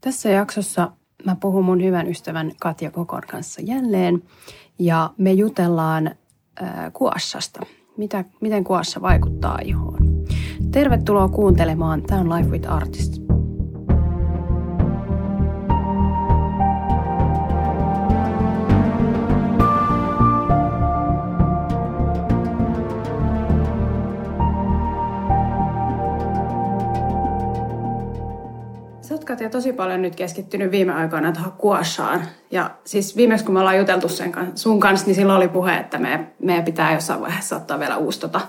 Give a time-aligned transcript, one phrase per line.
[0.00, 0.90] Tässä jaksossa
[1.24, 4.22] mä puhun mun hyvän ystävän Katja Kokon kanssa jälleen
[4.78, 6.06] ja me jutellaan
[6.62, 7.60] äh, kuassasta.
[7.96, 9.98] Mitä, miten kuassa vaikuttaa ihoon.
[10.70, 12.02] Tervetuloa kuuntelemaan.
[12.02, 13.27] Tämä on Life with Artists.
[29.58, 32.22] Tosi paljon nyt keskittynyt viime aikoina tuohon kuossaan.
[32.50, 35.98] Ja siis viimeksi kun me ollaan juteltu sen sun kanssa, niin silloin oli puhe, että
[35.98, 38.40] me, meidän pitää jossain vaiheessa ottaa vielä uusi tota,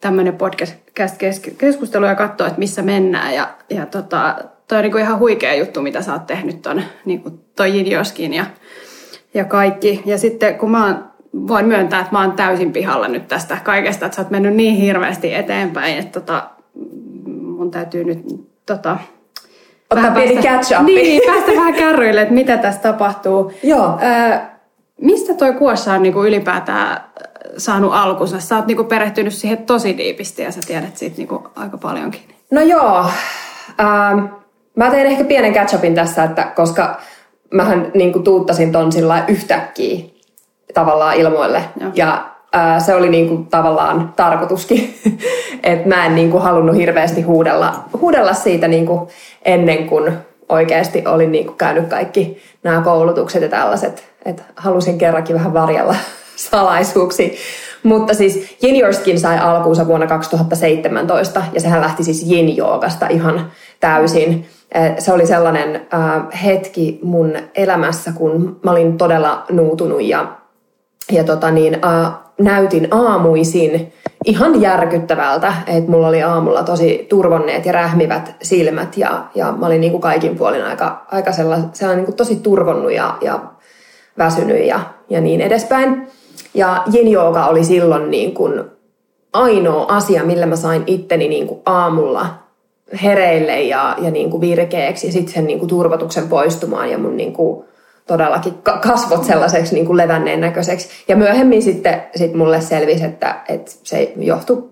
[0.00, 3.34] tämmöinen podcast-keskustelu ja katsoa, että missä mennään.
[3.34, 4.36] Ja, ja tota,
[4.68, 8.46] toi on niinku ihan huikea juttu, mitä sä oot tehnyt ton, niinku toi Jidioskin ja,
[9.34, 10.02] ja kaikki.
[10.06, 11.04] Ja sitten kun mä oon,
[11.48, 14.76] voin myöntää, että mä oon täysin pihalla nyt tästä kaikesta, että sä oot mennyt niin
[14.76, 16.50] hirveästi eteenpäin, että tota,
[17.26, 18.24] mun täytyy nyt
[18.66, 18.98] tota,
[19.90, 20.86] Ottaa pieni catch up.
[20.86, 23.52] Niin, päästä vähän kärryille, että mitä tässä tapahtuu.
[23.62, 23.98] Joo.
[24.32, 24.38] Ö,
[25.00, 27.04] mistä toi kuossa on niinku ylipäätään
[27.56, 28.40] saanut alkunsa?
[28.40, 32.20] Sä oot niinku perehtynyt siihen tosi diipisti ja sä tiedät siitä niinku aika paljonkin.
[32.50, 33.04] No joo.
[33.80, 34.24] Ähm,
[34.76, 37.00] mä teen ehkä pienen catch upin tässä, että koska
[37.54, 40.04] mähän niinku tuuttasin ton sillä yhtäkkiä
[40.74, 41.64] tavallaan ilmoille.
[41.80, 41.90] Joo.
[41.94, 44.94] Ja ää, se oli niinku tavallaan tarkoituskin,
[45.62, 49.08] että mä en niinku halunnut hirveästi huudella, huudella siitä niinku
[49.44, 50.12] ennen kuin
[50.48, 55.94] oikeasti olin niinku käynyt kaikki nämä koulutukset ja tällaiset, että halusin kerrankin vähän varjella
[56.50, 57.30] salaisuuksia.
[57.82, 64.46] Mutta siis Yin sai alkuunsa vuonna 2017 ja sehän lähti siis Yin Joogasta ihan täysin.
[64.98, 65.86] Se oli sellainen
[66.44, 70.36] hetki mun elämässä, kun mä olin todella nuutunut ja,
[71.12, 71.78] ja tota niin,
[72.40, 73.92] näytin aamuisin
[74.24, 79.80] ihan järkyttävältä, että mulla oli aamulla tosi turvonneet ja rähmivät silmät ja, ja mä olin
[79.80, 83.40] niin kuin kaikin puolin aika, aika sellainen, sellainen niin kuin tosi turvonnut ja, ja
[84.18, 84.80] väsynyt ja,
[85.10, 86.06] ja niin edespäin.
[86.54, 88.64] Ja yin yoga oli silloin niin kuin
[89.32, 92.26] ainoa asia, millä mä sain itteni niin kuin aamulla
[93.02, 97.16] hereille ja, ja niin kuin virkeäksi ja sitten sen niin kuin turvotuksen poistumaan ja mun
[97.16, 97.64] niin kuin
[98.10, 100.88] todellakin kasvot sellaiseksi niin kuin levänneen näköiseksi.
[101.08, 104.68] Ja myöhemmin sitten sit mulle selvisi, että, että se johtui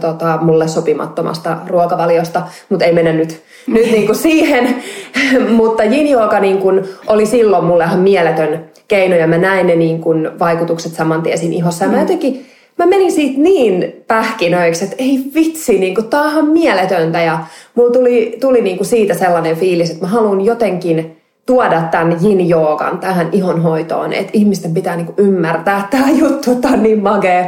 [0.00, 4.76] tota, mulle sopimattomasta ruokavaliosta, mutta ei mennä nyt, nyt niin kuin siihen.
[5.56, 6.06] mutta yin
[6.40, 10.92] niin kuin oli silloin mulle ihan mieletön keino ja mä näin ne niin kuin vaikutukset
[10.92, 11.84] saman tien siinä ihossa.
[11.84, 12.02] Ja mä mm.
[12.02, 12.46] jotenkin,
[12.78, 17.20] mä menin siitä niin pähkinöiksi, että ei vitsi, niin kuin, tää on ihan mieletöntä.
[17.20, 17.38] Ja
[17.74, 21.19] mulla tuli, tuli niin kuin siitä sellainen fiilis, että mä haluan jotenkin
[21.50, 26.82] tuoda tämän yin joogan tähän ihonhoitoon, että ihmisten pitää niinku ymmärtää tämä juttu, että on
[26.82, 27.46] niin magea.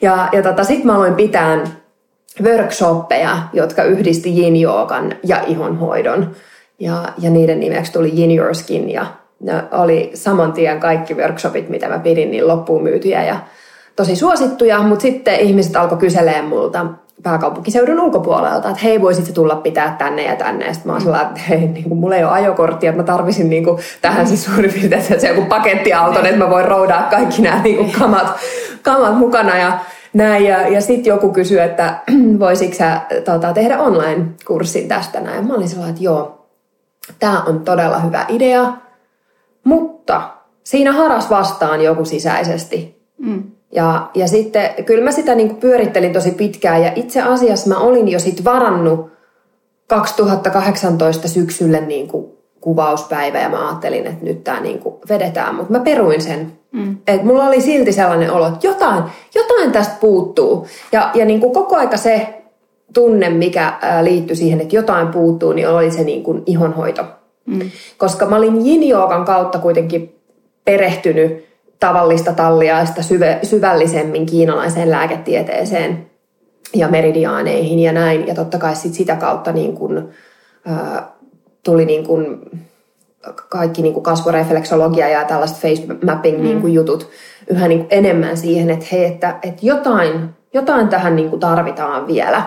[0.00, 1.64] Ja, ja tota, sitten mä aloin pitää
[2.42, 6.30] workshoppeja, jotka yhdisti yin joogan ja ihonhoidon.
[6.78, 9.06] Ja, ja niiden nimeksi tuli Yin Your Skin ja
[9.40, 13.36] ne oli saman tien kaikki workshopit, mitä mä pidin, niin loppuun myytyjä ja
[13.96, 16.86] tosi suosittuja, mutta sitten ihmiset alkoi kyselemään multa
[17.22, 20.66] pääkaupunkiseudun ulkopuolelta, että hei, voisit tulla pitää tänne ja tänne.
[20.66, 23.06] Ja sitten mä oon sellainen, että hei, niin kuin, mulla ei ole ajokorttia, että mä
[23.06, 27.42] tarvisin niin kuin, tähän siis suurin piirtein se joku pakettiauton, että mä voin roudaa kaikki
[27.42, 28.32] nämä niin kuin, kamat,
[28.82, 29.78] kamat mukana ja
[30.12, 30.44] näin.
[30.44, 31.98] Ja, ja sitten joku kysyi, että
[32.38, 35.36] voisitko sä tota, tehdä online-kurssin tästä näin.
[35.36, 36.48] Ja mä olin sellainen, että joo,
[37.18, 38.72] tämä on todella hyvä idea,
[39.64, 40.30] mutta
[40.64, 43.02] siinä haras vastaan joku sisäisesti.
[43.18, 43.51] Mm.
[43.72, 47.78] Ja, ja sitten kyllä mä sitä niin kuin pyörittelin tosi pitkään ja itse asiassa mä
[47.78, 49.12] olin jo sit varannut
[49.86, 55.72] 2018 syksylle niin kuin kuvauspäivä ja mä ajattelin, että nyt tämä niin kuin vedetään, mutta
[55.72, 56.52] mä peruin sen.
[56.72, 56.96] Mm.
[57.06, 60.66] Et mulla oli silti sellainen olo, että jotain, jotain tästä puuttuu.
[60.92, 62.42] Ja, ja niin kuin koko aika se
[62.94, 67.04] tunne, mikä liittyi siihen, että jotain puuttuu, niin oli se niin kuin ihonhoito.
[67.46, 67.70] Mm.
[67.98, 68.94] Koska mä olin yin
[69.26, 70.18] kautta kuitenkin
[70.64, 71.51] perehtynyt
[71.82, 76.06] tavallista talliaista syve, syvällisemmin kiinalaiseen lääketieteeseen
[76.74, 78.26] ja meridiaaneihin ja näin.
[78.26, 80.08] Ja totta kai sit sitä kautta niin kun,
[80.66, 81.12] ää,
[81.64, 82.50] tuli niin kun
[83.48, 86.44] kaikki niin kuin kasvorefleksologia ja tällaiset face mapping mm.
[86.44, 87.08] niin kuin jutut
[87.50, 92.42] yhä niin enemmän siihen, että hei, että, että jotain, jotain tähän niin kuin tarvitaan vielä.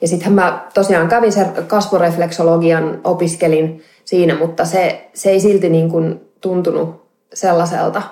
[0.00, 5.88] Ja sittenhän mä tosiaan kävin sen kasvorefleksologian, opiskelin siinä, mutta se, se ei silti niin
[5.88, 7.02] kuin tuntunut
[7.34, 8.02] sellaiselta,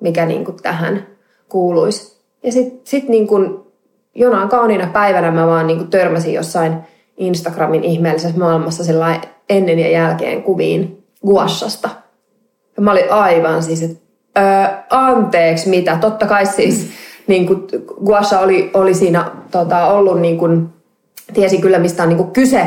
[0.00, 1.06] mikä niin kuin tähän
[1.48, 2.18] kuuluisi.
[2.42, 3.58] Ja sitten sit niin kuin
[4.14, 6.76] jonain kauniina päivänä mä vaan niin kuin törmäsin jossain
[7.16, 8.92] Instagramin ihmeellisessä maailmassa
[9.48, 11.90] ennen ja jälkeen kuviin guassasta.
[12.76, 13.98] Ja mä olin aivan siis, että
[14.38, 16.90] öö, anteeksi mitä, totta kai siis
[17.26, 17.66] niin kuin,
[18.04, 20.68] guassa oli, oli siinä tota, ollut niin kuin,
[21.34, 22.66] tiesi kyllä mistä on niin kuin kyse,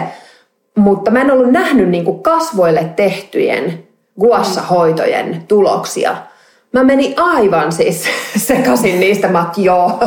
[0.75, 3.83] mutta mä en ollut nähnyt niin kuin kasvoille tehtyjen
[4.19, 6.17] guassa-hoitojen tuloksia.
[6.73, 8.03] Mä menin aivan siis
[8.47, 10.00] sekaisin niistä, mä joo,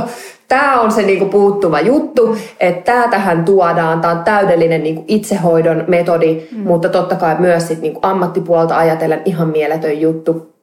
[0.49, 5.85] tämä on se niinku puuttuva juttu, että tämä tähän tuodaan, tämä on täydellinen niinku itsehoidon
[5.89, 6.59] metodi, mm.
[6.61, 10.55] mutta totta kai myös sit niinku ammattipuolta ajatellen ihan mieletön juttu.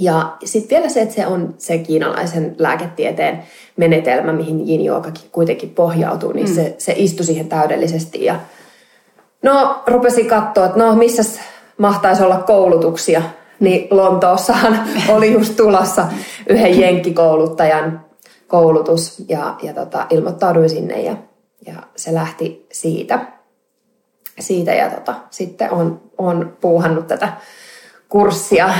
[0.00, 3.42] Ja sitten vielä se, että se on se kiinalaisen lääketieteen
[3.76, 4.80] menetelmä, mihin yin
[5.32, 6.54] kuitenkin pohjautuu, niin mm.
[6.54, 8.24] se, se istui siihen täydellisesti.
[8.24, 8.36] Ja
[9.42, 11.40] no, rupesin katsoa, että no, missä
[11.78, 13.22] mahtaisi olla koulutuksia.
[13.62, 14.78] Niin Lontoossahan
[15.14, 16.06] oli just tulossa
[16.48, 18.04] yhden jenkkikouluttajan
[18.46, 21.16] koulutus ja, ja tota, ilmoittauduin sinne ja,
[21.66, 23.18] ja se lähti siitä.
[24.38, 27.32] siitä ja tota, sitten on, on puuhannut tätä
[28.08, 28.70] kurssia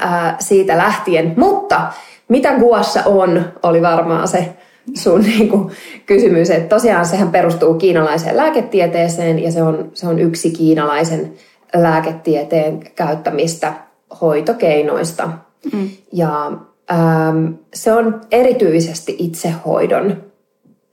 [0.00, 1.34] ää, siitä lähtien.
[1.36, 1.92] Mutta
[2.28, 4.56] mitä Guassa on, oli varmaan se
[4.94, 5.70] sun niin kuin,
[6.06, 6.50] kysymys.
[6.50, 11.32] Että tosiaan sehän perustuu kiinalaiseen lääketieteeseen ja se on, se on yksi kiinalaisen
[11.74, 13.72] lääketieteen käyttämistä
[14.20, 15.28] hoitokeinoista.
[15.72, 15.90] Mm.
[16.12, 16.52] Ja
[16.90, 20.22] ähm, se on erityisesti itsehoidon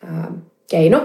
[0.04, 0.34] ähm,
[0.70, 1.02] keino.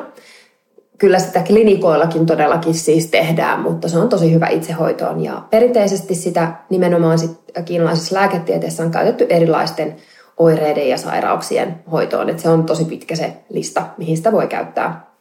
[0.99, 5.25] Kyllä sitä klinikoillakin todellakin siis tehdään, mutta se on tosi hyvä itsehoitoon.
[5.25, 7.31] Ja perinteisesti sitä nimenomaan sit
[7.65, 9.97] kiinalaisessa lääketieteessä on käytetty erilaisten
[10.37, 12.31] oireiden ja sairauksien hoitoon.
[12.31, 15.15] Et se on tosi pitkä se lista, mihin sitä voi käyttää.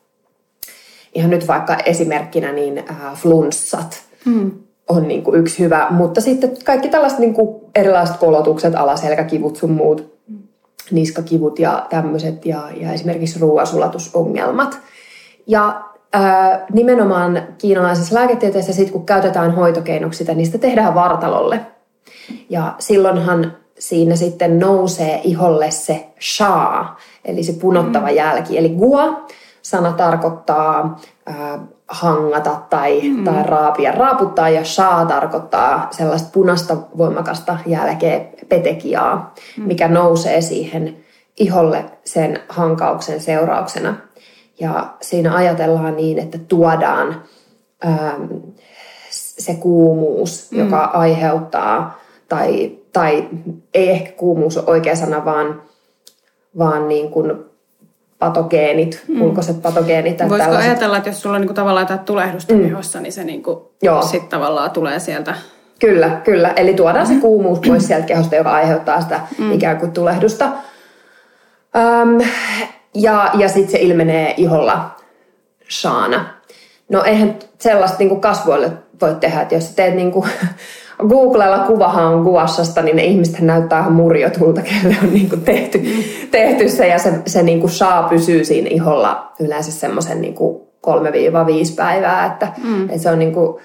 [1.14, 4.52] Ihan nyt vaikka esimerkkinä niin äh, flunssat mm.
[4.90, 9.72] On niin kuin yksi hyvä, mutta sitten kaikki tällaiset niin kuin erilaiset kolotukset, alaselkäkivut sun
[9.72, 10.14] muut,
[10.92, 14.80] niskakivut ja tämmöiset ja, ja esimerkiksi ruoasulatusongelmat.
[15.48, 15.82] Ja
[16.14, 21.60] ää, nimenomaan kiinalaisessa lääketieteessä sit kun käytetään hoitokeinoksi sitä, niistä tehdään vartalolle.
[22.50, 26.86] Ja silloinhan siinä sitten nousee iholle se sha,
[27.26, 28.16] eli se punottava mm.
[28.16, 28.58] jälki.
[28.58, 29.26] Eli gua
[29.62, 33.24] sana tarkoittaa ää, hangata tai, mm.
[33.24, 39.64] tai raapia, raaputtaa ja sha tarkoittaa sellaista punaista voimakasta jälkeä, petekiaa, mm.
[39.64, 40.98] mikä nousee siihen
[41.40, 43.96] iholle sen hankauksen seurauksena.
[44.60, 47.24] Ja siinä ajatellaan niin, että tuodaan
[47.86, 48.30] äm,
[49.10, 50.60] se kuumuus, mm.
[50.60, 53.30] joka aiheuttaa, tai, tai
[53.74, 55.62] ei ehkä kuumuus ole oikea sana, vaan,
[56.58, 57.53] vaan niin kuin
[58.24, 59.22] patogeenit, mm.
[59.22, 60.20] ulkoiset patogeenit.
[60.20, 60.72] Voisiko tällaiset...
[60.72, 62.66] ajatella, että jos sulla on niinku tavallaan jotain tulehdusta mm.
[62.66, 63.72] ihossa, niin se niinku
[64.02, 65.36] sitten tavallaan tulee sieltä?
[65.80, 66.54] Kyllä, kyllä.
[66.56, 69.52] Eli tuodaan se kuumuus pois sieltä kehosta, joka aiheuttaa sitä mm.
[69.52, 70.46] ikään kuin tulehdusta.
[71.76, 72.28] Öm,
[72.96, 74.96] ja ja sitten se ilmenee iholla
[75.70, 76.26] shaana.
[76.90, 78.72] No eihän sellaista niinku kasvoille
[79.02, 80.26] voi tehdä, että jos teet niinku
[81.10, 85.82] Googlella kuvahan on kuvassasta, niin ne ihmiset näyttää ihan murjotulta, kelle on niin tehty,
[86.32, 90.36] tehty se ja se, se niin kuin saa pysyä siinä iholla yleensä semmoisen niin
[90.88, 92.84] 3-5 päivää, että, mm.
[92.84, 93.62] että se on niin kuin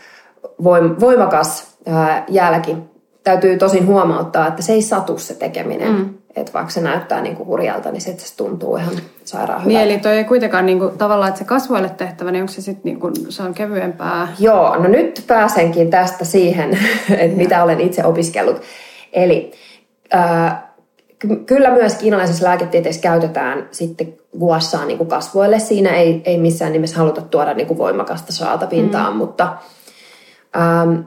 [1.01, 2.77] voimakas ää, jälki.
[3.25, 5.93] Täytyy tosin huomauttaa, että se ei satu se tekeminen.
[5.93, 6.18] Mm.
[6.41, 8.95] Että vaikka se näyttää niin kuin hurjalta, niin se tuntuu ihan
[9.25, 9.85] sairaan hyvältä.
[9.85, 12.63] Niin, eli toi ei kuitenkaan niin kuin, tavallaan, että se kasvoille tehtävä, niin onko se
[12.63, 14.29] sitten niin kuin, se on kevyempää?
[14.39, 16.79] Joo, no nyt pääsenkin tästä siihen,
[17.19, 18.63] että mitä olen itse opiskellut.
[19.13, 19.53] Eli
[20.15, 20.57] äh,
[21.47, 25.59] kyllä myös kiinalaisessa lääketieteessä käytetään sitten guassaa niin kuin kasvoille.
[25.59, 29.17] Siinä ei, ei missään nimessä haluta tuoda niin kuin voimakasta saatapintaa, mm.
[29.17, 29.57] mutta...
[30.57, 31.01] Ähm,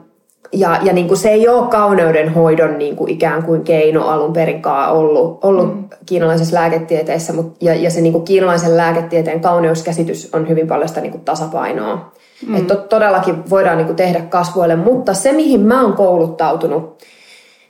[0.52, 4.92] ja, ja niin kuin se ei ole kauneudenhoidon niin kuin ikään kuin keino alun perinkaan
[4.92, 5.88] ollut, ollut mm.
[6.06, 11.00] kiinalaisessa lääketieteessä, mutta, ja, ja se niin kuin kiinalaisen lääketieteen kauneuskäsitys on hyvin paljon sitä
[11.00, 12.12] niin kuin tasapainoa.
[12.46, 12.56] Mm.
[12.56, 17.02] Että todellakin voidaan niin kuin tehdä kasvoille, mutta se mihin mä oon kouluttautunut,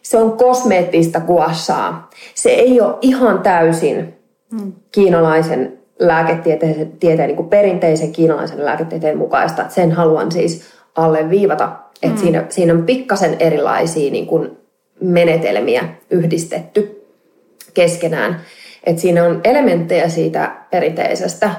[0.02, 2.10] se on kosmeettista kuassaa.
[2.34, 4.14] Se ei ole ihan täysin
[4.50, 4.72] mm.
[4.92, 9.64] kiinalaisen lääketieteen tieteen, niin kuin perinteisen kiinalaisen lääketieteen mukaista.
[9.68, 10.62] Sen haluan siis
[10.96, 12.16] alleviivata mm.
[12.16, 14.50] siinä, siinä on pikkasen erilaisia niin kuin
[15.00, 17.04] menetelmiä yhdistetty
[17.74, 18.40] keskenään.
[18.84, 21.50] Et siinä on elementtejä siitä perinteisestä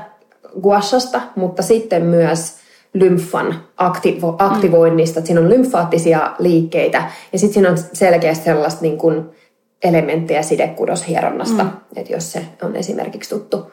[0.61, 2.55] guashasta, mutta sitten myös
[2.93, 5.19] lymfan aktivo- aktivoinnista.
[5.19, 5.25] Mm.
[5.25, 9.25] Siinä on lymfaattisia liikkeitä ja sitten siinä on selkeästi sellaista niin kuin
[9.83, 11.71] elementtejä sidekudoshieronnasta, mm.
[11.95, 13.71] että jos se on esimerkiksi tuttu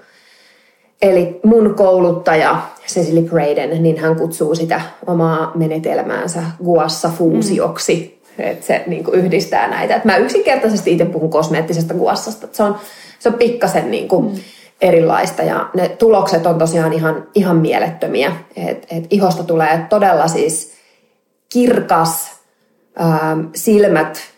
[1.03, 8.21] Eli mun kouluttaja Cecily Braden, niin hän kutsuu sitä omaa menetelmäänsä guassa fuusioksi.
[8.39, 8.45] Mm.
[8.45, 9.97] Että se niin kuin yhdistää näitä.
[9.97, 12.49] Et mä yksinkertaisesti itse puhun kosmeettisesta guassasta.
[12.53, 12.77] Se on,
[13.19, 14.41] se on pikkasen niin kuin mm.
[14.81, 18.33] erilaista ja ne tulokset on tosiaan ihan, ihan mielettömiä.
[18.57, 20.73] Et, et ihosta tulee todella siis
[21.53, 22.31] kirkas,
[23.01, 24.30] ähm, silmät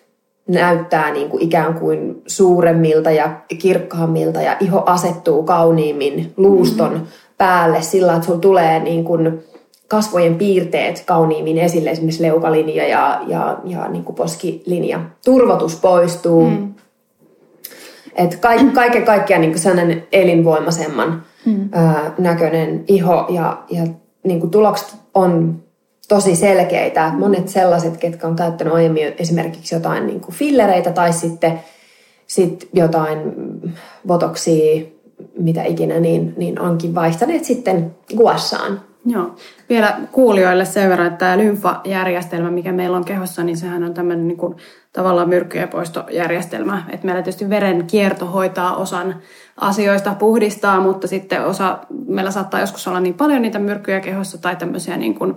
[0.49, 7.06] näyttää niin kuin ikään kuin suuremmilta ja kirkkaammilta ja iho asettuu kauniimmin luuston mm-hmm.
[7.38, 9.42] päälle sillä, että sulla tulee niin kuin
[9.88, 15.00] kasvojen piirteet kauniimmin esille, esimerkiksi leukalinja ja, ja, ja niin kuin poskilinja.
[15.25, 16.50] Turvotus poistuu.
[16.50, 16.75] Mm.
[18.14, 21.68] Et kaik, kaiken kaikkiaan niin sellainen elinvoimaisemman mm.
[21.72, 23.87] ää, näköinen iho ja, ja
[24.25, 25.62] niin kuin tulokset on
[26.14, 27.12] tosi selkeitä.
[27.19, 31.61] Monet sellaiset, ketkä on käyttänyt aiemmin esimerkiksi jotain niin kuin fillereitä tai sitten
[32.26, 33.19] sit jotain
[34.07, 34.85] botoksia,
[35.38, 38.81] mitä ikinä, niin, niin onkin vaihtaneet sitten guassaan.
[39.07, 39.35] Joo.
[39.69, 44.28] Vielä kuulijoille sen verran, että tämä lymfajärjestelmä, mikä meillä on kehossa, niin sehän on tämmöinen
[44.28, 44.57] niin kuin,
[44.92, 46.85] tavallaan myrkkyjen poistojärjestelmä.
[46.88, 49.14] Että meillä tietysti veren kierto hoitaa osan
[49.57, 54.57] asioista, puhdistaa, mutta sitten osa, meillä saattaa joskus olla niin paljon niitä myrkkyjä kehossa tai
[54.57, 55.37] tämmöisiä niin kuin,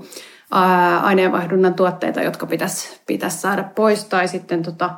[1.03, 4.05] aineenvaihdunnan tuotteita, jotka pitäisi, pitäisi saada pois.
[4.05, 4.89] Tai sitten tota,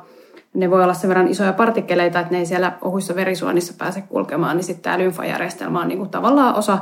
[0.54, 4.56] ne voi olla sen verran isoja partikkeleita, että ne ei siellä ohuissa verisuonissa pääse kulkemaan,
[4.56, 6.78] niin sitten tämä lymfajärjestelmä on niin kuin tavallaan osa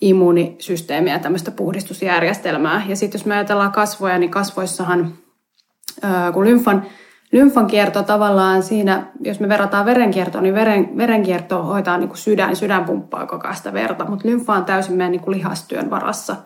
[0.00, 2.82] immuunisysteemiä, tämmöistä puhdistusjärjestelmää.
[2.88, 5.12] Ja sitten jos me ajatellaan kasvoja, niin kasvoissahan,
[6.32, 6.86] kun lymfan,
[7.32, 12.56] lymfan kierto tavallaan siinä, jos me verrataan verenkiertoon, niin veren, verenkierto hoitaa niin kuin sydän,
[12.56, 16.36] sydän pumppaa koko ajan sitä verta, mutta lymfa on täysin meidän niin kuin lihastyön varassa.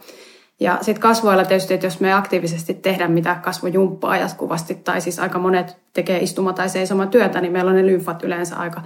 [0.61, 5.39] Ja sitten kasvoilla tietysti, että jos me aktiivisesti tehdään mitä kasvojumppaa jatkuvasti, tai siis aika
[5.39, 8.83] monet tekee istuma- tai seisomatyötä, niin meillä on ne lymfat yleensä aika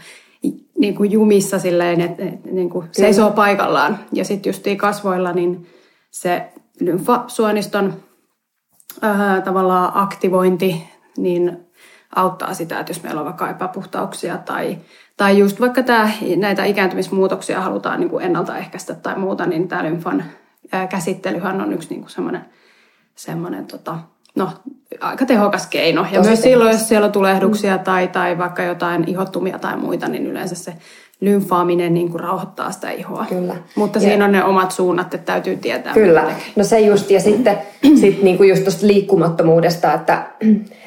[0.78, 3.98] niin kuin jumissa silleen, että niin kuin seisoo paikallaan.
[4.12, 5.66] Ja sitten justiin kasvoilla, niin
[6.10, 7.94] se lymfasuoniston
[9.02, 11.66] ää, tavallaan aktivointi, niin
[12.16, 14.78] auttaa sitä, että jos meillä on vaikka epäpuhtauksia tai,
[15.16, 20.24] tai just vaikka tämä, näitä ikääntymismuutoksia halutaan niin kuin ennaltaehkäistä tai muuta, niin tämä lymfan
[20.90, 22.44] käsittelyhän on yksi niin kuin semmoinen,
[23.14, 23.98] semmoinen tota,
[24.34, 24.48] no,
[25.00, 26.00] aika tehokas keino.
[26.00, 26.42] Ja Tosi myös tehokas.
[26.42, 27.84] silloin, jos siellä on tulehduksia mm.
[27.84, 30.74] tai, tai vaikka jotain ihottumia tai muita, niin yleensä se
[31.20, 33.26] lymfaaminen niin kuin rauhoittaa sitä ihoa.
[33.28, 33.56] Kyllä.
[33.74, 34.02] Mutta ja.
[34.02, 35.94] siinä on ne omat suunnat, että täytyy tietää.
[35.94, 36.34] Kyllä.
[36.56, 37.58] No se just, ja sitten
[38.00, 40.26] sit niin kuin just tuosta liikkumattomuudesta, että,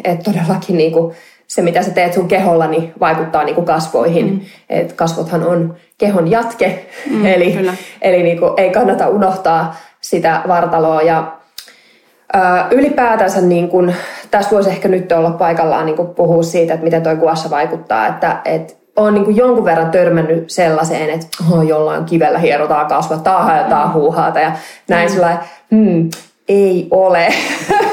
[0.03, 1.15] että todellakin niin kuin
[1.53, 4.25] se, mitä sä teet sun keholla, niin vaikuttaa niin kuin kasvoihin.
[4.25, 4.39] Mm.
[4.69, 7.69] Et kasvothan on kehon jatke, mm, eli,
[8.01, 11.01] eli niin kuin ei kannata unohtaa sitä vartaloa.
[11.01, 11.31] Ja
[12.71, 13.93] ylipäätänsä niin kun,
[14.31, 18.41] tässä voisi ehkä nyt olla paikallaan niin puhua siitä, että miten toi kuassa vaikuttaa, että
[18.45, 23.93] et on niin jonkun verran törmännyt sellaiseen, että oh, jollain kivellä hierotaan kasvot, taahailtaan mm.
[23.93, 24.51] huuhaata ja
[24.87, 25.13] näin mm.
[25.13, 25.37] sillä
[25.71, 26.09] hmm,
[26.49, 27.33] ei ole.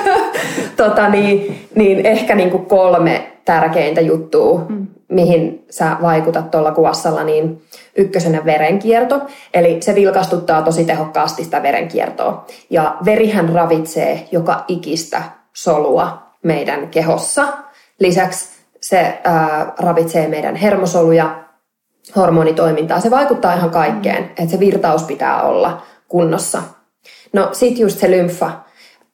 [0.76, 4.86] tota, niin, niin ehkä niin kolme tärkeintä juttua, mm.
[5.08, 7.62] mihin sä vaikutat tuolla kuvassalla, niin
[7.96, 9.20] ykkösenä verenkierto.
[9.54, 12.46] Eli se vilkastuttaa tosi tehokkaasti sitä verenkiertoa.
[12.70, 17.48] Ja verihän ravitsee joka ikistä solua meidän kehossa.
[17.98, 18.48] Lisäksi
[18.80, 21.44] se ää, ravitsee meidän hermosoluja,
[22.16, 23.00] hormonitoimintaa.
[23.00, 26.62] Se vaikuttaa ihan kaikkeen, että se virtaus pitää olla kunnossa.
[27.32, 28.50] No sit just se lymfa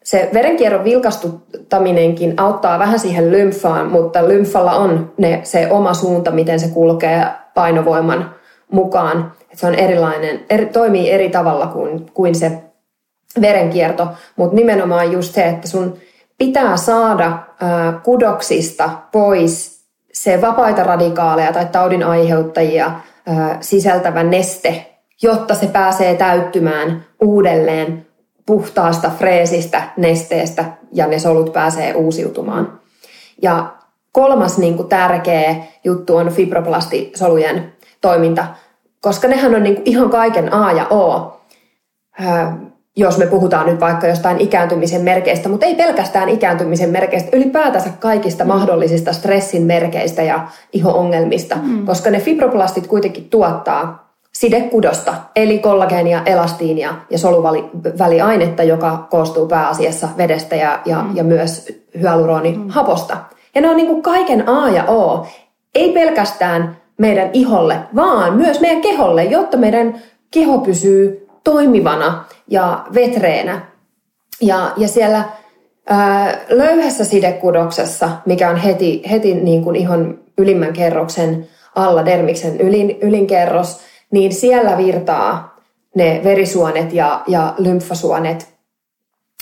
[0.06, 6.60] se verenkierron vilkastuttaminenkin auttaa vähän siihen lymfaan, mutta lymfalla on ne, se oma suunta, miten
[6.60, 8.34] se kulkee painovoiman
[8.72, 9.32] mukaan.
[9.52, 12.52] Et se on erilainen, eri, toimii eri tavalla kuin, kuin se
[13.40, 15.96] verenkierto, mutta nimenomaan just se, että sun
[16.38, 19.80] pitää saada ää, kudoksista pois
[20.12, 22.90] se vapaita radikaaleja tai taudin aiheuttajia
[23.26, 24.86] ää, sisältävä neste,
[25.22, 28.05] jotta se pääsee täyttymään uudelleen
[28.46, 32.80] puhtaasta, freesistä nesteestä ja ne solut pääsee uusiutumaan.
[33.42, 33.72] Ja
[34.12, 38.46] kolmas niin kuin tärkeä juttu on fibroblastisolujen toiminta,
[39.00, 41.40] koska nehän on niin kuin ihan kaiken A ja O.
[42.96, 48.44] jos me puhutaan nyt vaikka jostain ikääntymisen merkeistä, mutta ei pelkästään ikääntymisen merkeistä, ylipäätänsä kaikista
[48.44, 48.48] mm.
[48.48, 51.86] mahdollisista stressin merkeistä ja iho-ongelmista, mm.
[51.86, 54.05] koska ne fibroblastit kuitenkin tuottaa
[54.36, 61.16] sidekudosta, eli kollageenia, elastiinia ja soluväliainetta, joka koostuu pääasiassa vedestä ja, ja, mm.
[61.16, 61.68] ja myös
[62.00, 63.14] hyaluronihaposta.
[63.14, 63.20] Mm.
[63.54, 65.26] Ja ne on niin kuin kaiken A ja O.
[65.74, 73.60] Ei pelkästään meidän iholle, vaan myös meidän keholle, jotta meidän keho pysyy toimivana ja vetreenä.
[74.40, 75.24] Ja, ja siellä
[75.88, 82.98] ää, löyhässä sidekudoksessa, mikä on heti, heti niin kuin ihon ylimmän kerroksen alla, dermiksen ylin,
[83.00, 85.56] ylinkerros, niin siellä virtaa
[85.94, 88.56] ne verisuonet ja, ja lymfasuonet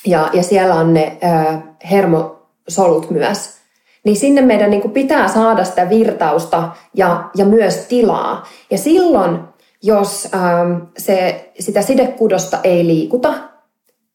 [0.06, 1.58] ja, ja siellä on ne ö,
[1.90, 3.54] hermosolut myös.
[4.04, 8.46] Niin sinne meidän niin pitää saada sitä virtausta ja, ja myös tilaa.
[8.70, 9.38] Ja silloin,
[9.82, 13.34] jos ähm, se, sitä sidekudosta ei liikuta,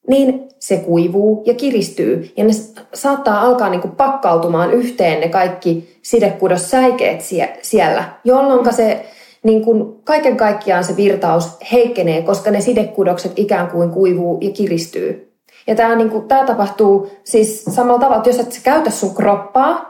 [0.08, 2.34] niin se kuivuu ja kiristyy.
[2.38, 2.54] Ja ne
[2.94, 9.06] saattaa alkaa niin pakkautumaan yhteen ne kaikki sidekudossäikeet sie, siellä, jolloin se
[9.44, 15.34] niin kuin kaiken kaikkiaan se virtaus heikkenee, koska ne sidekudokset ikään kuin kuivuu ja kiristyy.
[15.68, 19.90] Ja tämä, niin tämä tapahtuu siis samalla tavalla, että jos et käytä sun kroppaa,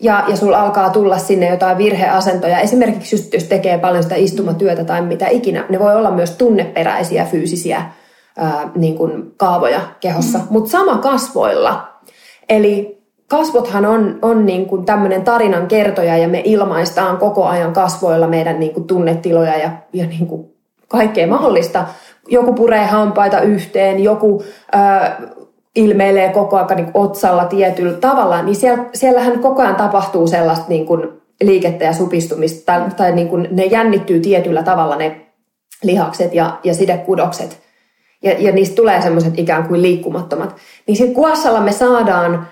[0.00, 2.60] ja, ja sulla alkaa tulla sinne jotain virheasentoja.
[2.60, 7.24] Esimerkiksi just jos tekee paljon sitä istumatyötä tai mitä ikinä, ne voi olla myös tunneperäisiä
[7.24, 7.82] fyysisiä
[8.36, 10.44] ää, niin kuin kaavoja kehossa, mm.
[10.50, 11.88] mutta sama kasvoilla.
[12.48, 12.95] Eli
[13.28, 18.60] kasvothan on, on niin kuin tämmöinen tarinan kertoja ja me ilmaistaan koko ajan kasvoilla meidän
[18.60, 20.56] niin kuin tunnetiloja ja, ja niin kuin
[20.88, 21.84] kaikkea mahdollista.
[22.28, 24.42] Joku puree hampaita yhteen, joku
[24.72, 25.20] ää,
[25.76, 30.86] ilmeilee koko ajan niin otsalla tietyllä tavalla, niin siellä, siellähän koko ajan tapahtuu sellaista niin
[30.86, 31.08] kuin
[31.42, 35.26] liikettä ja supistumista, tai, tai niin kuin ne jännittyy tietyllä tavalla ne
[35.82, 37.60] lihakset ja, ja sidekudokset,
[38.22, 40.56] ja, ja niistä tulee semmoiset ikään kuin liikkumattomat.
[40.86, 42.46] Niin sitten kuossalla me saadaan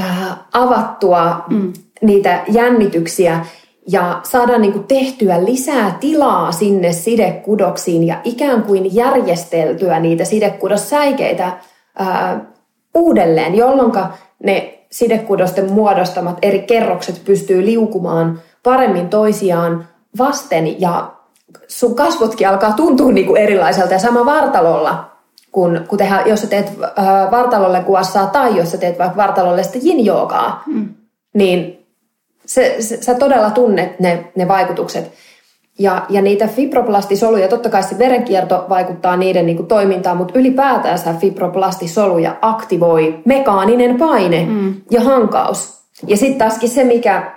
[0.00, 1.72] äh, avattua mm.
[2.00, 3.46] niitä jännityksiä,
[3.88, 11.52] ja saadaan niin kuin tehtyä lisää tilaa sinne sidekudoksiin ja ikään kuin järjesteltyä niitä sidekudossäikeitä
[11.98, 12.40] ää,
[12.94, 13.92] uudelleen, jolloin
[14.42, 19.88] ne sidekudosten muodostamat eri kerrokset pystyy liukumaan paremmin toisiaan
[20.18, 21.12] vasten ja
[21.68, 25.15] sun kasvotkin alkaa tuntua niin kuin erilaiselta ja sama vartalolla,
[25.56, 26.66] kun, kun tehdään, jos sä teet
[26.98, 30.04] äh, vartalolle kuassaa tai jos sä teet vaikka vartalolle sitä yin
[30.66, 30.88] mm.
[31.34, 31.86] niin
[32.46, 35.12] se, se, sä todella tunnet ne, ne vaikutukset.
[35.78, 41.18] Ja, ja niitä fibroplastisoluja, totta kai se verenkierto vaikuttaa niiden niin kuin, toimintaan, mutta ylipäätään
[41.20, 44.74] fibroplastisoluja aktivoi mekaaninen paine mm.
[44.90, 45.82] ja hankaus.
[46.06, 47.32] Ja sitten taaskin se, mikä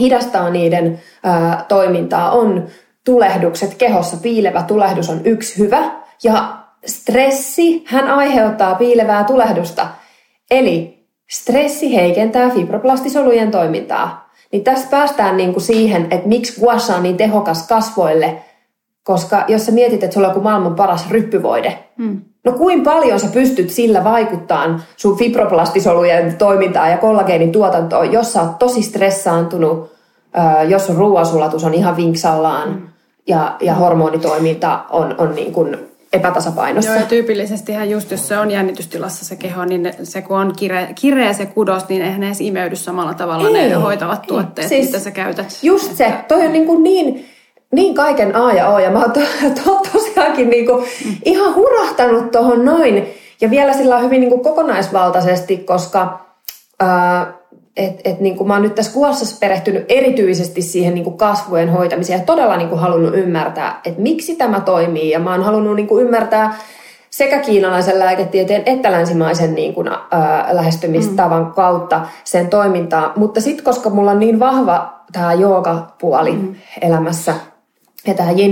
[0.00, 2.66] hidastaa niiden ää, toimintaa, on
[3.04, 4.16] tulehdukset kehossa.
[4.16, 5.90] Piilevä tulehdus on yksi hyvä.
[6.22, 9.86] Ja stressi, hän aiheuttaa piilevää tulehdusta.
[10.50, 14.30] Eli stressi heikentää fibroplastisolujen toimintaa.
[14.52, 18.42] Niin tässä päästään niin kuin siihen, että miksi guasha on niin tehokas kasvoille,
[19.04, 22.20] koska jos sä mietit, että sulla on maailman paras ryppyvoide, hmm.
[22.44, 28.42] no kuin paljon sä pystyt sillä vaikuttaa sun fibroplastisolujen toimintaan ja kollageenin tuotantoon, jos sä
[28.42, 29.92] oot tosi stressaantunut,
[30.68, 32.88] jos sun ruoansulatus on ihan vinksallaan hmm.
[33.26, 36.90] ja, ja hormonitoiminta on, on niin kuin epätasapainossa.
[36.90, 40.88] Joo, ja tyypillisestihän just jos se on jännitystilassa se keho, niin se kun on kireä,
[40.94, 43.68] kireä se kudos, niin eihän ne edes imeydy samalla tavalla Ei.
[43.68, 45.58] ne hoitavat tuotteet, siis, mitä sä käytät.
[45.62, 45.96] Just että...
[45.96, 47.26] se, toi on niin, kuin niin,
[47.72, 49.20] niin kaiken A ja O, ja mä oon to,
[49.64, 51.16] to, tosiaankin niin kuin mm.
[51.24, 56.24] ihan hurahtanut tuohon noin, ja vielä sillä hyvin niin kuin kokonaisvaltaisesti, koska...
[56.80, 57.43] Ää,
[57.76, 61.68] et, et niin kuin mä oon nyt tässä kuvassa perehtynyt erityisesti siihen niin kuin kasvojen
[61.68, 65.10] hoitamiseen ja todella niin kuin halunnut ymmärtää, että miksi tämä toimii.
[65.10, 66.58] Ja mä oon halunnut niin kuin ymmärtää
[67.10, 71.52] sekä kiinalaisen lääketieteen että länsimaisen niin kuin, ää, lähestymistavan mm.
[71.52, 73.12] kautta sen toimintaa.
[73.16, 76.54] Mutta sitten koska mulla on niin vahva tämä jooga-puoli mm.
[76.80, 77.34] elämässä
[78.06, 78.50] ja tämä yin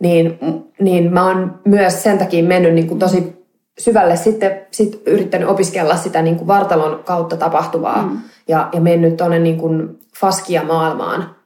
[0.00, 0.38] niin,
[0.80, 3.39] niin mä oon myös sen takia mennyt niin kuin tosi
[3.80, 8.18] syvälle sitten sit yrittänyt opiskella sitä niin kuin vartalon kautta tapahtuvaa mm.
[8.48, 11.36] ja, ja mennyt tuonne niin kuin faskia-maailmaan.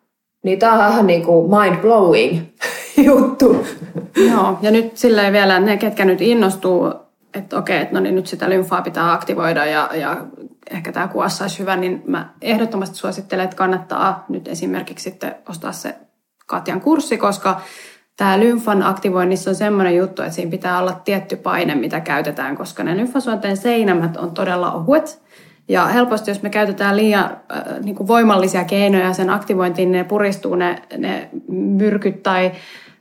[0.42, 2.38] Niin tämä on ihan niin kuin mind-blowing
[3.08, 3.66] juttu.
[4.30, 6.92] Joo, ja nyt silleen vielä ne, ketkä nyt innostuu,
[7.34, 10.16] että okei, että no niin nyt sitä lymfaa pitää aktivoida ja, ja
[10.70, 15.72] ehkä tämä kuassa olisi hyvä, niin mä ehdottomasti suosittelen, että kannattaa nyt esimerkiksi sitten ostaa
[15.72, 15.94] se
[16.46, 17.60] Katjan kurssi, koska
[18.16, 22.84] tämä lymfan aktivoinnissa on semmoinen juttu, että siinä pitää olla tietty paine, mitä käytetään, koska
[22.84, 25.24] ne lymfasuonten seinämät on todella ohuet.
[25.68, 30.04] Ja helposti, jos me käytetään liian äh, niin kuin voimallisia keinoja sen aktivointiin, niin ne
[30.04, 32.52] puristuu ne, ne myrkyt tai,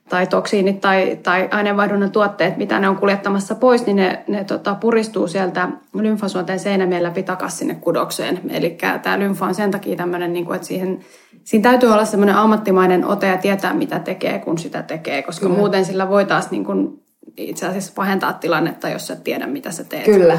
[0.10, 4.76] tai toksiinit tai, tai aineenvaihdunnan tuotteet, mitä ne on kuljettamassa pois, niin ne, ne tota,
[4.76, 8.42] puristuu sieltä lymfasuonten seinämien läpi takaisin sinne kudokseen.
[8.50, 11.00] Eli tämä lymfa on sen takia tämmöinen, niin kuin, että siihen
[11.44, 15.60] siinä täytyy olla semmoinen ammattimainen ote ja tietää, mitä tekee, kun sitä tekee, koska Kyllä.
[15.60, 17.04] muuten sillä voi taas niin kuin
[17.38, 20.06] itse asiassa pahentaa tilannetta, jos sä tiedä, mitä sä teet.
[20.06, 20.38] Kyllä.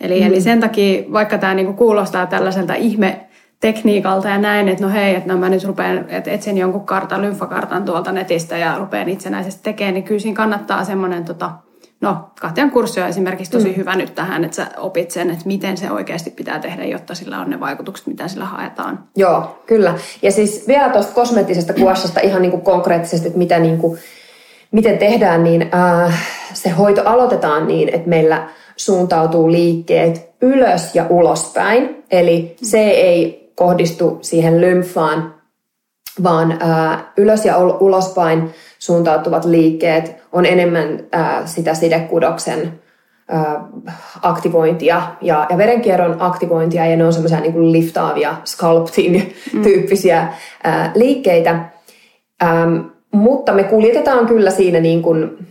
[0.00, 0.26] Eli, mm.
[0.26, 3.26] eli sen takia, vaikka tämä niin kuulostaa tällaiselta ihme
[3.60, 7.22] tekniikalta ja näin, että no hei, että no mä nyt rupean, että etsin jonkun kartan,
[7.22, 11.50] lymfakartan tuolta netistä ja rupean itsenäisesti tekemään, niin kyllä siinä kannattaa semmoinen tota,
[12.02, 13.76] no, Katjan kurssi on esimerkiksi tosi mm.
[13.76, 17.40] hyvä nyt tähän, että sä opit sen, että miten se oikeasti pitää tehdä, jotta sillä
[17.40, 19.04] on ne vaikutukset, mitä sillä haetaan.
[19.16, 19.94] Joo, kyllä.
[20.22, 23.98] Ja siis vielä tuosta kosmeettisesta kuvassasta ihan niin kuin konkreettisesti, että mitä niin kuin,
[24.70, 32.04] miten tehdään, niin äh, se hoito aloitetaan niin, että meillä suuntautuu liikkeet ylös ja ulospäin.
[32.10, 35.34] Eli se ei kohdistu siihen lymfaan,
[36.22, 38.50] vaan äh, ylös ja ulospäin
[38.82, 42.80] suuntautuvat liikkeet on enemmän äh, sitä sidekudoksen
[43.34, 43.56] äh,
[44.22, 50.70] aktivointia ja, ja verenkierron aktivointia ja ne on semmoisia niin liftaavia sculpting-tyyppisiä mm.
[50.70, 51.64] äh, liikkeitä.
[52.42, 52.76] Ähm,
[53.12, 55.46] mutta me kuljetetaan kyllä siinä niin kuin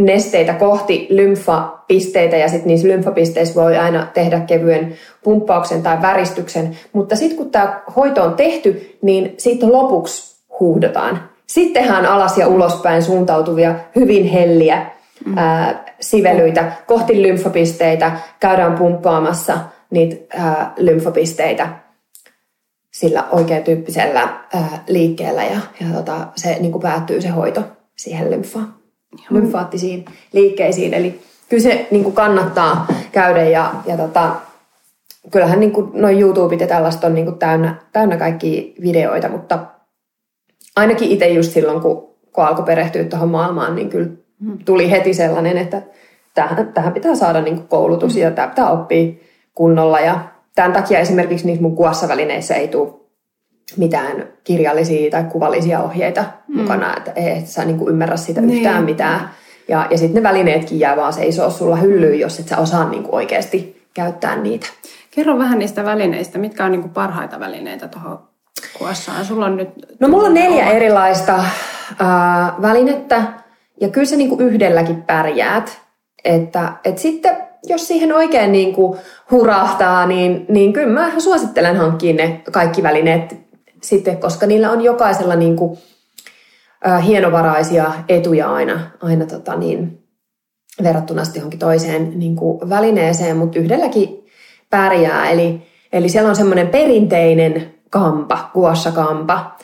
[0.00, 6.76] nesteitä kohti lymfapisteitä ja sitten niissä lymfapisteissä voi aina tehdä kevyen pumppauksen tai väristyksen.
[6.92, 11.27] Mutta sitten kun tämä hoito on tehty, niin sitten lopuksi huuhdotaan.
[11.48, 14.86] Sitten tehdään alas ja ulospäin suuntautuvia hyvin helliä
[15.26, 15.38] mm.
[15.38, 18.12] ää, sivelyitä kohti lymfapisteitä.
[18.40, 19.58] Käydään pumppaamassa
[19.90, 21.68] niitä ää, lymfapisteitä
[22.92, 27.62] sillä oikein tyyppisellä ää, liikkeellä ja, ja tota, se niin kuin päättyy se hoito
[27.96, 28.74] siihen lymfaan,
[29.30, 30.94] lymfaattisiin liikkeisiin.
[30.94, 34.30] Eli kyllä se niin kuin kannattaa käydä ja, ja tota,
[35.30, 39.58] kyllähän niin kuin noin YouTubet ja tällaista on niin kuin täynnä, täynnä kaikki videoita, mutta
[40.78, 44.08] ainakin itse just silloin, kun, kun alkoi perehtyä tuohon maailmaan, niin kyllä
[44.40, 44.58] mm.
[44.64, 45.82] tuli heti sellainen, että
[46.34, 49.12] tähän, tähän pitää saada niin kuin koulutus ja tämä pitää oppia
[49.54, 50.20] kunnolla ja
[50.54, 52.92] tämän takia esimerkiksi niissä mun kuossavälineissä ei tule
[53.76, 56.60] mitään kirjallisia tai kuvallisia ohjeita mm.
[56.60, 58.56] mukana, että et sä niinku ymmärrä siitä niin.
[58.56, 59.30] yhtään mitään.
[59.68, 63.16] Ja, ja sitten ne välineetkin jää vaan seisoo sulla hyllyyn, jos et sä osaa niinku
[63.16, 64.66] oikeasti käyttää niitä.
[65.10, 66.38] Kerro vähän niistä välineistä.
[66.38, 68.18] Mitkä on niinku parhaita välineitä tuohon
[68.78, 69.24] kuossaan?
[69.24, 69.68] Sulla on nyt...
[70.00, 73.22] No mulla on neljä erilaista äh, välinettä.
[73.80, 75.80] Ja kyllä sä niinku yhdelläkin pärjäät.
[76.24, 78.98] Että et sitten jos siihen oikein niin kuin
[79.30, 83.36] hurahtaa, niin, niin kyllä mä suosittelen hankkia ne kaikki välineet
[83.82, 85.78] sitten, koska niillä on jokaisella niin kuin,
[86.88, 90.04] äh, hienovaraisia etuja aina, aina tota niin,
[90.82, 94.26] verrattuna johonkin toiseen niin kuin välineeseen, mutta yhdelläkin
[94.70, 95.30] pärjää.
[95.30, 99.56] Eli, eli siellä on semmoinen perinteinen kampa, kuossa-kampa,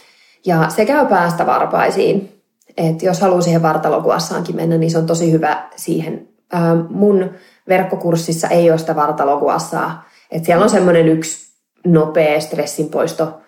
[0.47, 2.43] ja se käy päästä varpaisiin.
[2.77, 6.29] Et jos haluaa siihen vartalokuassaankin mennä, niin se on tosi hyvä siihen.
[6.53, 7.31] Ää, mun
[7.69, 10.05] verkkokurssissa ei ole sitä vartalokuassaa.
[10.31, 11.55] Et siellä on semmoinen yksi
[11.87, 13.41] nopea stressinpoisto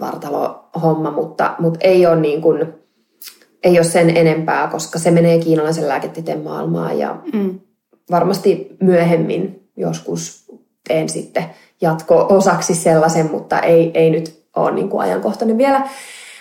[0.00, 2.74] vartalohomma, mutta, mutta ei, ole niin kuin,
[3.62, 7.60] ei ole sen enempää, koska se menee kiinalaisen lääketieteen maailmaan ja mm.
[8.10, 10.52] varmasti myöhemmin joskus
[10.88, 11.44] teen sitten
[11.80, 15.88] jatko-osaksi sellaisen, mutta ei, ei nyt ole niin kuin ajankohtainen vielä.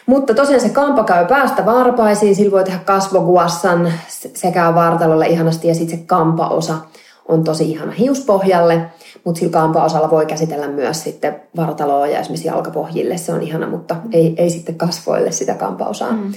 [0.05, 3.93] Mutta tosiaan se kampa käy päästä varpaisiin, sillä voi tehdä kasvoguassan
[4.33, 6.77] sekä vartalolle ihanasti ja sitten se kampaosa
[7.27, 8.91] on tosi ihana hiuspohjalle,
[9.23, 13.95] mutta sillä kampaosalla voi käsitellä myös sitten vartaloa ja esimerkiksi jalkapohjille, se on ihana, mutta
[14.11, 16.11] ei, ei sitten kasvoille sitä kampaosaa.
[16.11, 16.33] Mm.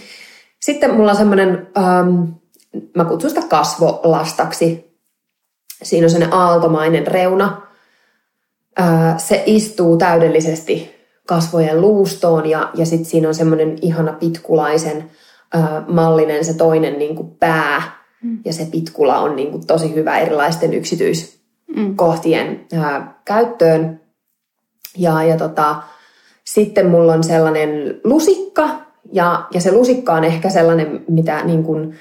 [0.63, 2.23] Sitten mulla on semmoinen, ähm,
[2.97, 4.97] mä kutsun sitä kasvolastaksi,
[5.83, 7.72] siinä on semmoinen aaltomainen reuna,
[9.17, 10.95] se istuu täydellisesti
[11.27, 15.11] kasvojen luustoon ja, ja sitten siinä on semmoinen ihana pitkulaisen
[15.89, 18.03] mallinen se toinen niin kuin pää.
[18.23, 18.39] Mm.
[18.45, 22.83] Ja se pitkula on niin kuin tosi hyvä erilaisten yksityiskohtien mm.
[22.83, 24.01] äh, käyttöön.
[24.97, 25.83] Ja, ja tota,
[26.45, 28.69] sitten mulla on sellainen lusikka,
[29.13, 31.95] ja, ja se lusikka on ehkä sellainen, mitä niin kuin,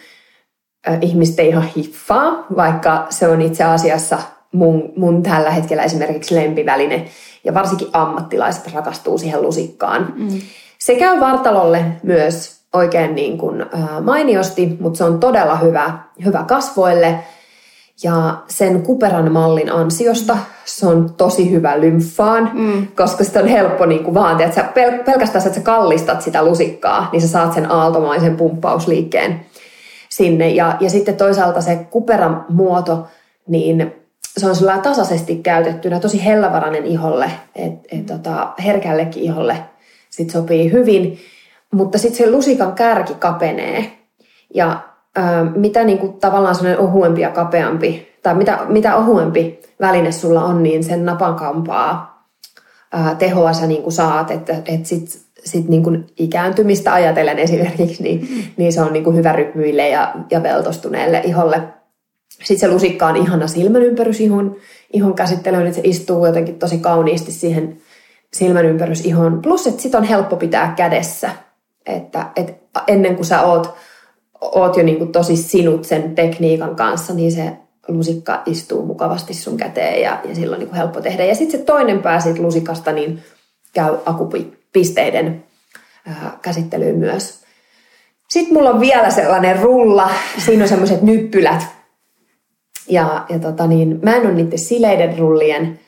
[0.88, 4.20] äh, ihmiset ei ihan hiffaa, vaikka se on itse asiassa
[4.52, 7.06] mun, mun tällä hetkellä esimerkiksi lempiväline.
[7.44, 10.14] Ja varsinkin ammattilaiset rakastuu siihen lusikkaan.
[10.16, 10.42] Mm.
[10.80, 16.44] Se käy vartalolle myös oikein niin kuin, äh, mainiosti, mutta se on todella hyvä, hyvä
[16.48, 17.20] kasvoille.
[18.04, 22.88] Ja sen kuperan mallin ansiosta se on tosi hyvä lymfaan, mm.
[22.88, 26.46] koska sitä on helppo niin kuin vaan, että sä pel- pelkästään että sä kallistat sitä
[26.46, 29.46] lusikkaa, niin sä saat sen aaltomaisen pumppausliikkeen
[30.10, 30.50] sinne.
[30.50, 33.08] Ja, ja sitten toisaalta se kuperan muoto,
[33.48, 34.01] niin
[34.38, 39.58] se on sellainen tasaisesti käytettynä, tosi hellävarainen iholle, että et, tota, herkällekin iholle
[40.10, 41.20] sit sopii hyvin.
[41.72, 43.92] Mutta sitten se lusikan kärki kapenee.
[44.54, 44.80] Ja
[45.16, 50.64] ää, mitä niinku, tavallaan sellainen ohuempi ja kapeampi, tai mitä, mitä ohuempi väline sulla on,
[50.64, 52.26] niin sen napankampaa
[52.92, 54.32] ää, tehoa sä niinku saat.
[54.32, 58.44] Että et sitten sit niinku ikääntymistä ajatellen esimerkiksi, niin, mm.
[58.58, 61.62] niin se on niinku hyvä rypyille ja, ja veltostuneelle iholle–
[62.44, 64.56] sitten se lusikka on ihana silmänympärys ihon,
[64.94, 67.82] ihon käsittelyyn, että se istuu jotenkin tosi kauniisti siihen
[68.34, 69.42] silmänympärys ihon.
[69.42, 71.30] Plus, että sit on helppo pitää kädessä.
[71.86, 72.54] Että, että
[72.88, 73.76] ennen kuin sä oot,
[74.42, 77.52] oot jo niin kuin tosi sinut sen tekniikan kanssa, niin se
[77.88, 81.26] lusikka istuu mukavasti sun käteen ja, ja silloin niin helppo tehdä.
[81.26, 83.24] Ja sitten se toinen pää siitä lusikasta niin
[83.74, 85.44] käy akupisteiden
[86.42, 87.42] käsittelyyn myös.
[88.30, 90.10] Sitten mulla on vielä sellainen rulla.
[90.46, 91.62] Siinä on semmoiset nyppylät,
[92.92, 95.80] ja, ja tota niin, mä en ole niiden sileiden rullien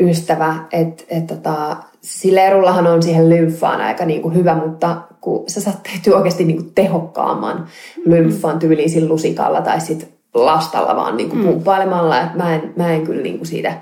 [0.00, 5.82] ystävä, että et tota, sileerullahan on siihen lymfaan aika niinku hyvä, mutta kun sä saat
[5.82, 7.66] tehtyä oikeasti niinku tehokkaamman
[8.06, 11.42] lymfan tyyliin sillä lusikalla tai sit lastalla vaan niinku mm.
[11.42, 13.72] pumppailemalla, että mä en, mä en kyllä niinku siitä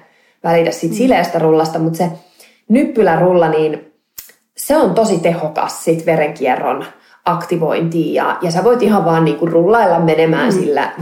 [0.44, 0.98] välitä siitä mm.
[0.98, 2.10] sileestä rullasta, mutta se
[2.68, 3.92] nyppylärulla, niin
[4.56, 6.84] se on tosi tehokas sit verenkierron
[7.24, 10.60] aktivointiin ja, ja sä voit ihan vaan niinku rullailla menemään mm.
[10.60, 10.92] sillä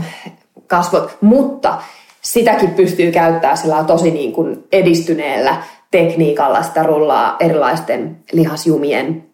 [0.67, 1.81] kasvot, mutta
[2.21, 9.25] sitäkin pystyy käyttämään sillä tosi niin kuin edistyneellä tekniikalla sitä rullaa erilaisten lihasjumien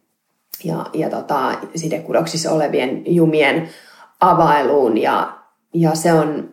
[0.63, 3.69] ja, ja tota, sidekudoksissa olevien jumien
[4.21, 5.33] availuun ja,
[5.73, 6.49] ja se on,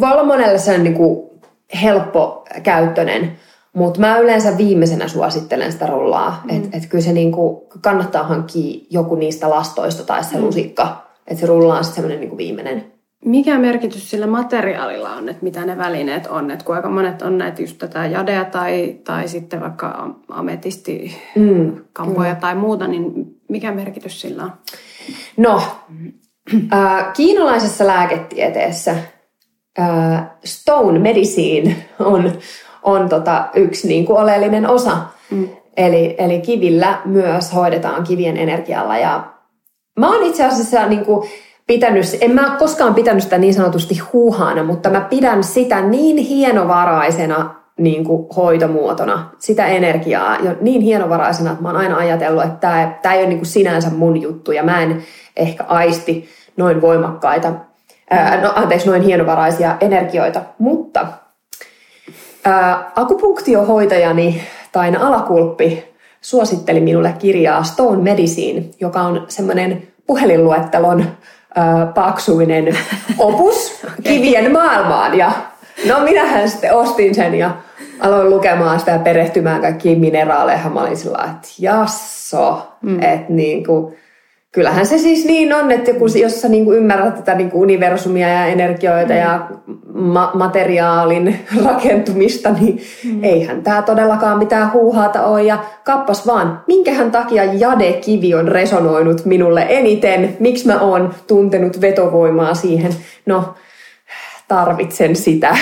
[0.00, 1.28] voi olla monelle sen niin kuin
[1.82, 3.38] helppo käyttöinen,
[3.72, 6.42] mutta mä yleensä viimeisenä suosittelen sitä rullaa.
[6.44, 6.56] Mm.
[6.56, 10.44] Että et kyllä se niinku, kannattaa hankkia joku niistä lastoista tai se mm.
[10.44, 11.08] lusikka.
[11.26, 12.92] Että se rulla on sitten semmoinen niinku viimeinen.
[13.24, 16.50] Mikä merkitys sillä materiaalilla on, että mitä ne välineet on?
[16.50, 22.34] Että kuinka monet on näitä just tätä jadea tai, tai sitten vaikka ametisti mm, kampoja
[22.34, 23.02] tai muuta, niin
[23.48, 24.52] mikä merkitys sillä on?
[25.36, 25.62] No,
[26.72, 28.96] äh, kiinalaisessa lääketieteessä
[29.78, 32.32] äh, stone medicine on,
[32.82, 34.98] on tota yksi niin kuin oleellinen osa.
[35.30, 35.48] Mm.
[35.76, 38.98] Eli, eli kivillä myös hoidetaan kivien energialla.
[38.98, 39.32] Ja
[39.98, 41.28] mä oon itse asiassa niin kuin
[41.68, 47.54] pitänyt, en mä koskaan pitänyt sitä niin sanotusti huuhaana, mutta mä pidän sitä niin hienovaraisena
[47.78, 52.98] niin kuin hoitomuotona, sitä energiaa jo niin hienovaraisena, että mä oon aina ajatellut, että tämä,
[53.02, 55.02] tämä ei ole niin kuin sinänsä mun juttu ja mä en
[55.36, 57.52] ehkä aisti noin voimakkaita,
[58.10, 61.06] ää, no, anteeksi, noin hienovaraisia energioita, mutta
[62.44, 65.84] ää, akupunktiohoitajani Taina Alakulppi
[66.20, 71.04] suositteli minulle kirjaa Stone Medicine, joka on semmoinen puhelinluettelon
[71.94, 72.78] paksuinen
[73.18, 75.18] opus kivien maailmaan.
[75.18, 75.32] Ja
[75.88, 77.50] no minähän sitten ostin sen ja
[78.00, 80.70] aloin lukemaan sitä ja perehtymään kaikkiin mineraaleja.
[80.74, 83.02] Mä olin sillä että jasso, mm.
[83.02, 83.96] että niin kuin,
[84.52, 87.62] kyllähän se siis niin on, että kun, jos sä niin kuin ymmärrät tätä niin kuin
[87.62, 89.18] universumia ja energioita mm.
[89.18, 89.48] ja
[89.94, 93.24] ma- materiaalin rakentumista, niin mm.
[93.24, 95.42] eihän tämä todellakaan mitään huuhaata ole.
[95.42, 102.54] Ja kappas vaan, minkähän takia jadekivi on resonoinut minulle eniten, miksi mä oon tuntenut vetovoimaa
[102.54, 102.92] siihen.
[103.26, 103.54] No,
[104.48, 105.56] tarvitsen sitä.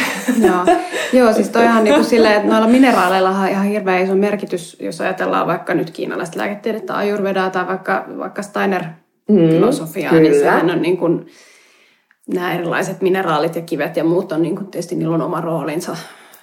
[0.46, 0.64] Joo,
[1.12, 5.00] Joo siis toihan niin kuin silleen, että noilla mineraaleilla on ihan hirveän iso merkitys, jos
[5.00, 10.96] ajatellaan vaikka nyt kiinalaista lääketiedettä, ajurvedaa tai vaikka, vaikka Steiner-filosofiaa, mm, niin sehän on niin
[10.96, 11.26] kuin,
[12.34, 15.96] nämä erilaiset mineraalit ja kivet ja muut on niin kuin, tietysti niillä on oma roolinsa.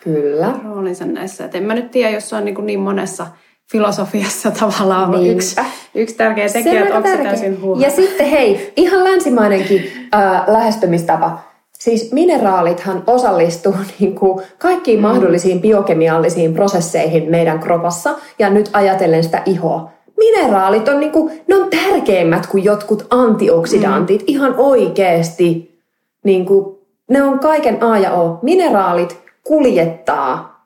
[0.04, 0.54] Kyllä.
[0.64, 1.46] Roolinsa näissä.
[1.46, 3.28] Et en mä nyt tiedä, jos se on niin, kuin niin monessa
[3.72, 5.56] filosofiassa tavallaan on yksi,
[5.96, 11.53] yksi tärkeä tekijä, että onko se täysin Ja sitten hei, ihan länsimainenkin äh, lähestymistapa
[11.84, 15.02] Siis mineraalithan osallistuu niin kuin kaikkiin mm.
[15.02, 19.90] mahdollisiin biokemiallisiin prosesseihin meidän kropassa ja nyt ajatellen sitä ihoa.
[20.18, 24.26] Mineraalit on, niin kuin, ne on tärkeimmät kuin jotkut antioksidantit mm.
[24.28, 25.80] ihan oikeasti.
[26.24, 28.40] Niin kuin, ne on kaiken A ja O.
[28.42, 30.66] Mineraalit kuljettaa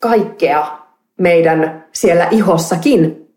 [0.00, 0.66] kaikkea
[1.18, 3.28] meidän siellä ihossakin.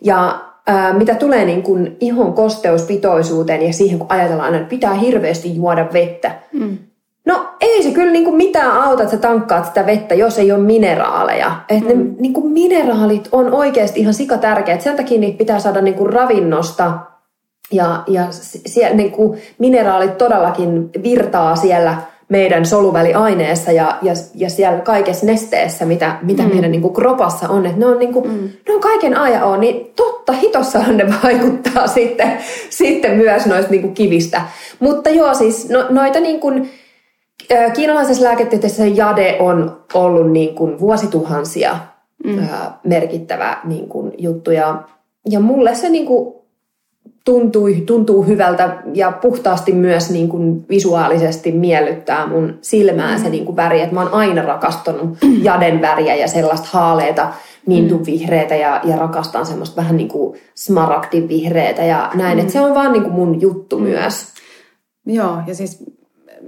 [0.00, 5.56] Ja ää, mitä tulee niin kuin ihon kosteuspitoisuuteen ja siihen, kun ajatellaan, että pitää hirveästi
[5.56, 6.34] juoda vettä.
[6.52, 6.78] Mm.
[7.26, 10.52] No ei se kyllä niin kuin mitään auta, että sä tankkaat sitä vettä, jos ei
[10.52, 11.52] ole mineraaleja.
[11.70, 11.88] Mm.
[11.88, 14.80] ne niin kuin mineraalit on oikeasti ihan sikatärkeät.
[14.80, 16.98] Sen takia niitä pitää saada niin kuin ravinnosta.
[17.72, 18.26] Ja, ja
[18.66, 21.96] siellä, niin kuin mineraalit todellakin virtaa siellä–
[22.34, 26.48] meidän soluväliaineessa ja, ja, ja siellä kaikessa nesteessä, mitä, mitä mm.
[26.48, 27.66] meidän niin kuin kropassa on.
[27.66, 28.48] Että ne on, niin kuin, mm.
[28.68, 32.38] ne on kaiken ajan on, niin totta hitossahan ne vaikuttaa sitten,
[32.70, 34.42] sitten myös noista niin kuin kivistä.
[34.80, 36.70] Mutta joo, siis no, noita niin kuin,
[37.74, 41.76] kiinalaisessa lääketieteessä jade on ollut niin kuin vuosituhansia
[42.24, 42.48] mm.
[42.84, 44.50] merkittävä niin kuin juttu.
[44.50, 44.82] Ja,
[45.30, 46.34] ja mulle se niin kuin
[47.24, 53.22] tuntui, tuntuu hyvältä ja puhtaasti myös niin kuin visuaalisesti miellyttää mun silmää mm.
[53.22, 53.80] se niin kuin väri.
[53.80, 57.32] Että mä oon aina rakastanut jaden väriä ja sellaista haaleita
[57.66, 58.06] mintun mm.
[58.06, 62.38] vihreitä ja, ja rakastan semmoista vähän niin kuin smaragdin vihreitä ja näin.
[62.38, 62.40] Mm.
[62.40, 63.84] Että se on vaan niin kuin mun juttu mm.
[63.84, 64.26] myös.
[65.06, 65.84] Joo, ja siis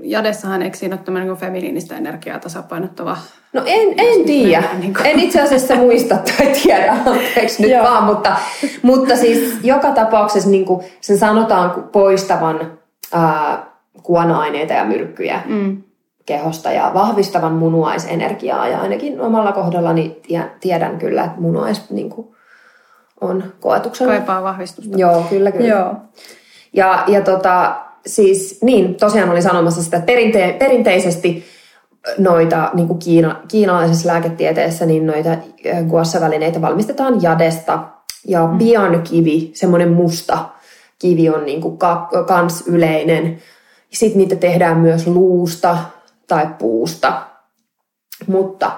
[0.02, 3.16] jadessahan eikö siinä ole tämmöinen niin feminiinistä energiaa tasapainottava?
[3.52, 4.68] No en, en tiedä.
[4.78, 5.06] Niin kuin...
[5.06, 8.36] En itse asiassa muista tai tiedä, anteeksi nyt vaan, mutta,
[8.82, 12.78] mutta siis joka tapauksessa niin kuin sen sanotaan poistavan
[13.12, 13.66] ää,
[14.02, 15.82] kuona-aineita ja myrkkyjä mm.
[16.26, 18.68] kehosta ja vahvistavan munuaisenergiaa.
[18.68, 20.20] Ja ainakin omalla kohdallani
[20.60, 22.28] tiedän kyllä, että munuais niin kuin,
[23.20, 24.12] on koetuksella.
[24.12, 24.98] Kaipaa vahvistusta.
[24.98, 25.68] Joo, kyllä, kyllä.
[25.68, 25.94] Joo.
[26.72, 27.76] Ja, ja tota,
[28.06, 31.44] siis niin, tosiaan olin sanomassa sitä, että perinte- perinteisesti
[32.18, 37.78] noita niin kuin Kiina, kiinalaisessa lääketieteessä, niin noita äh, guassa-välineitä valmistetaan jadesta.
[38.28, 38.58] Ja mm.
[38.58, 40.38] bian-kivi, semmoinen musta
[40.98, 43.38] kivi on niin kuin ka, kans yleinen.
[43.92, 45.78] Sitten niitä tehdään myös luusta
[46.26, 47.22] tai puusta.
[48.26, 48.72] Mutta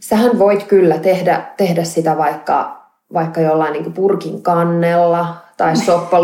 [0.00, 6.20] sähän voit kyllä tehdä, tehdä sitä vaikka, vaikka jollain niin kuin purkin kannella tai soppa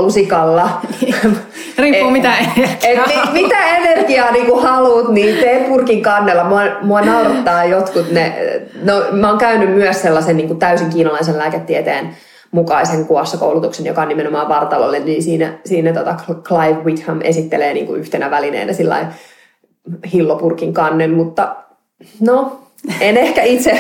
[1.79, 3.05] Riippuu mitä energiaa.
[3.25, 6.45] Et, mitä energiaa niinku haluat, niin tee purkin kannella.
[6.45, 8.35] Mua, mua naurattaa jotkut ne.
[8.83, 12.17] No, mä oon käynyt myös sellaisen niinku täysin kiinalaisen lääketieteen
[12.51, 18.31] mukaisen kuossa-koulutuksen, joka on nimenomaan vartalolle, niin siinä, siinä tota Clive Whitham esittelee niinku yhtenä
[18.31, 19.13] välineenä sillä
[20.13, 21.57] hillopurkin kannen, mutta
[22.21, 22.61] no,
[23.01, 23.79] en ehkä itse...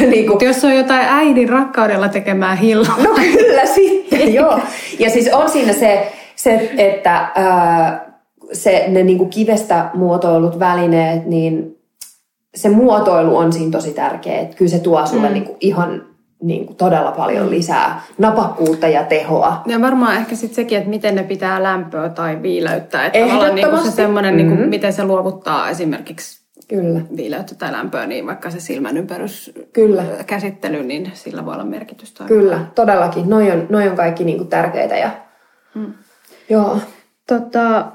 [0.10, 0.46] niin kuin...
[0.46, 2.94] Jos on jotain äidin rakkaudella tekemää hilloa.
[3.04, 4.60] No kyllä sitten, joo.
[4.98, 8.14] Ja siis on siinä se, se että ää,
[8.52, 11.78] se, ne niin kuin kivestä muotoilut välineet, niin
[12.54, 14.38] se muotoilu on siinä tosi tärkeä.
[14.38, 15.34] Että kyllä se tuo sulle mm.
[15.34, 16.02] niin kuin ihan
[16.42, 19.62] niin kuin todella paljon lisää napakkuutta ja tehoa.
[19.66, 23.06] Ja varmaan ehkä sitten sekin, että miten ne pitää lämpöä tai viileyttää.
[23.06, 24.48] Että tavallaan niin kuin se semmoinen, mm-hmm.
[24.48, 27.00] niin kuin, miten se luovuttaa esimerkiksi Kyllä.
[27.16, 30.04] viileyttä tai lämpöä, niin vaikka se silmän ympärys Kyllä.
[30.26, 32.24] käsittely, niin sillä voi olla merkitystä.
[32.24, 33.30] Kyllä, todellakin.
[33.30, 34.96] Noi on, noi on kaikki niin kuin tärkeitä.
[34.96, 35.10] Ja...
[35.74, 35.92] Hmm.
[36.48, 36.78] Joo.
[37.28, 37.92] Tota,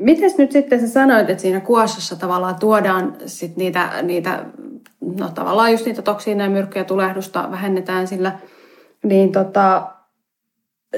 [0.00, 4.44] Miten nyt sitten sä sanoit, että siinä kuossassa tavallaan tuodaan sit niitä, niitä,
[5.18, 8.32] no tavallaan just niitä toksiineja, myrkkyjä, tulehdusta vähennetään sillä,
[9.02, 9.82] niin, tota,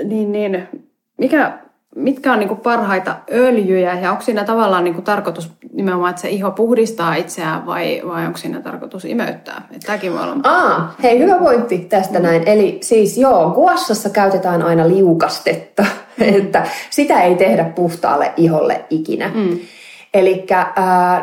[0.05, 0.69] niin, niin
[1.19, 1.59] mikä,
[1.97, 6.51] mitkä on niinku parhaita öljyjä ja onko siinä tavallaan niinku tarkoitus nimenomaan, että se iho
[6.51, 9.69] puhdistaa itseään vai, vai onko siinä tarkoitus imeyttää?
[9.87, 10.37] Tämäkin voi olla...
[10.45, 12.23] Aa, hei hyvä pointti tästä mm.
[12.23, 12.49] näin.
[12.49, 16.35] Eli siis joo, kuossassa käytetään aina liukastetta, mm.
[16.39, 19.31] että sitä ei tehdä puhtaalle iholle ikinä.
[19.35, 19.59] Mm.
[20.15, 20.67] Eli äh,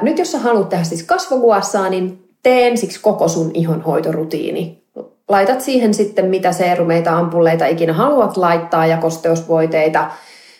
[0.02, 4.80] nyt jos sä haluat tehdä siis kasvokuossaa, niin tee ensiksi koko sun ihonhoitorutiini.
[5.28, 10.08] Laitat siihen sitten mitä seerumeita, ampulleita ikinä haluat laittaa ja kosteusvoiteita–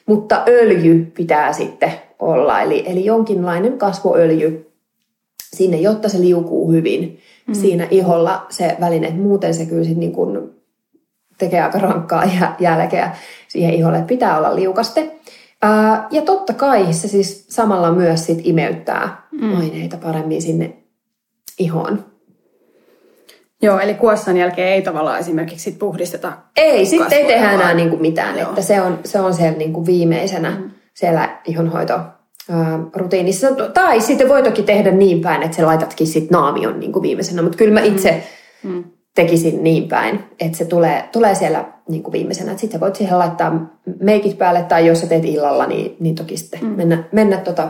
[0.10, 4.72] mutta öljy pitää sitten olla, eli, eli jonkinlainen kasvoöljy
[5.54, 7.54] sinne, jotta se liukuu hyvin mm.
[7.54, 9.10] siinä iholla se väline.
[9.10, 10.50] Muuten se kyllä sitten niin kuin
[11.40, 12.24] tekee aika rankkaa
[12.60, 13.16] jälkeä
[13.48, 14.02] siihen iholle.
[14.08, 15.20] Pitää olla liukaste.
[15.62, 19.58] Ää, ja totta kai se siis samalla myös sit imeyttää mm.
[19.58, 20.74] aineita paremmin sinne
[21.60, 22.06] ihoon.
[23.62, 27.98] Joo, eli kuossan jälkeen ei tavallaan esimerkiksi sit puhdisteta Ei, sitten ei tehdä enää niinku
[27.98, 28.50] mitään, Joo.
[28.50, 30.72] että se on, se on siellä niinku viimeisenä mm.
[30.94, 32.00] siellä ihonhoito
[32.96, 33.48] rutiinissa.
[33.74, 37.42] Tai sitten voi toki tehdä niin päin, että sä laitatkin sit naamion niin kuin viimeisenä,
[37.42, 38.24] mutta kyllä mä itse
[38.64, 38.84] mm.
[39.10, 39.24] Mm.
[39.24, 42.58] tekisin niin päin, että se tulee, tulee siellä niin kuin viimeisenä.
[42.58, 46.64] Sitten voit siihen laittaa meikit päälle tai jos sä teet illalla, niin, niin toki sitten
[46.64, 46.70] mm.
[46.70, 47.70] mennä, mennä tota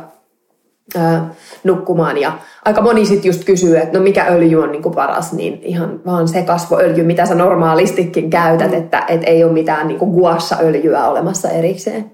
[0.95, 1.29] ää,
[1.63, 2.17] nukkumaan.
[2.17, 6.01] Ja aika moni sitten just kysyy, että no mikä öljy on niinku paras, niin ihan
[6.05, 8.77] vaan se kasvoöljy, mitä sä normaalistikin käytät, mm.
[8.77, 12.11] että et ei ole mitään niinku guassa-öljyä olemassa erikseen,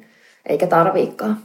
[0.49, 1.37] eikä tarviikaan.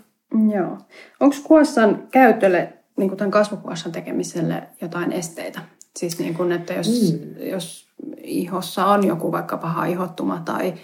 [0.55, 0.79] Joo.
[1.21, 5.61] Onko kuossan käytölle, niin kuin tämän kasvokuossan tekemiselle jotain esteitä?
[5.97, 7.47] Siis niin kuin, että jos, mm.
[7.47, 7.89] jos
[8.23, 10.75] ihossa on joku vaikka paha ihottuma tai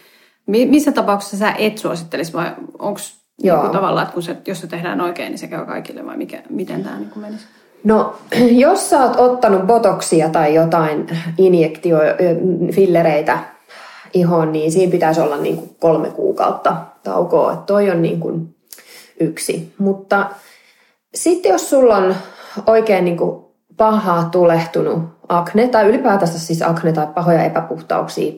[0.47, 3.01] missä tapauksessa sä et suosittelisi vai onko.
[3.43, 6.43] Niin tavallaan, että kun se, jos se tehdään oikein, niin se käy kaikille vai mikä,
[6.51, 7.45] miten tämä niin menisi?
[7.85, 8.15] No,
[8.65, 11.07] jos sä oot ottanut botoksia tai jotain
[11.39, 11.99] injektio,
[12.75, 13.39] fillereitä
[14.15, 17.53] ihoon, niin siinä pitäisi olla niin kuin kolme kuukautta taukoa.
[17.53, 18.57] Että toi on niin kuin
[19.21, 19.75] yksi.
[19.79, 20.31] Mutta
[21.15, 22.15] sitten jos sulla on
[22.67, 23.46] oikein niin kuin
[23.77, 28.33] pahaa tulehtunut akne, tai ylipäätänsä siis akne tai pahoja epäpuhtauksia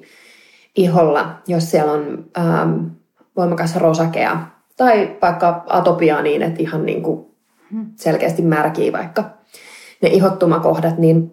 [0.76, 2.84] iholla, jos siellä on ähm,
[3.36, 4.38] voimakas rosakea,
[4.76, 7.26] tai vaikka atopiaa niin, että ihan niin kuin
[7.96, 9.24] selkeästi märkii vaikka
[10.02, 11.32] ne ihottumakohdat, niin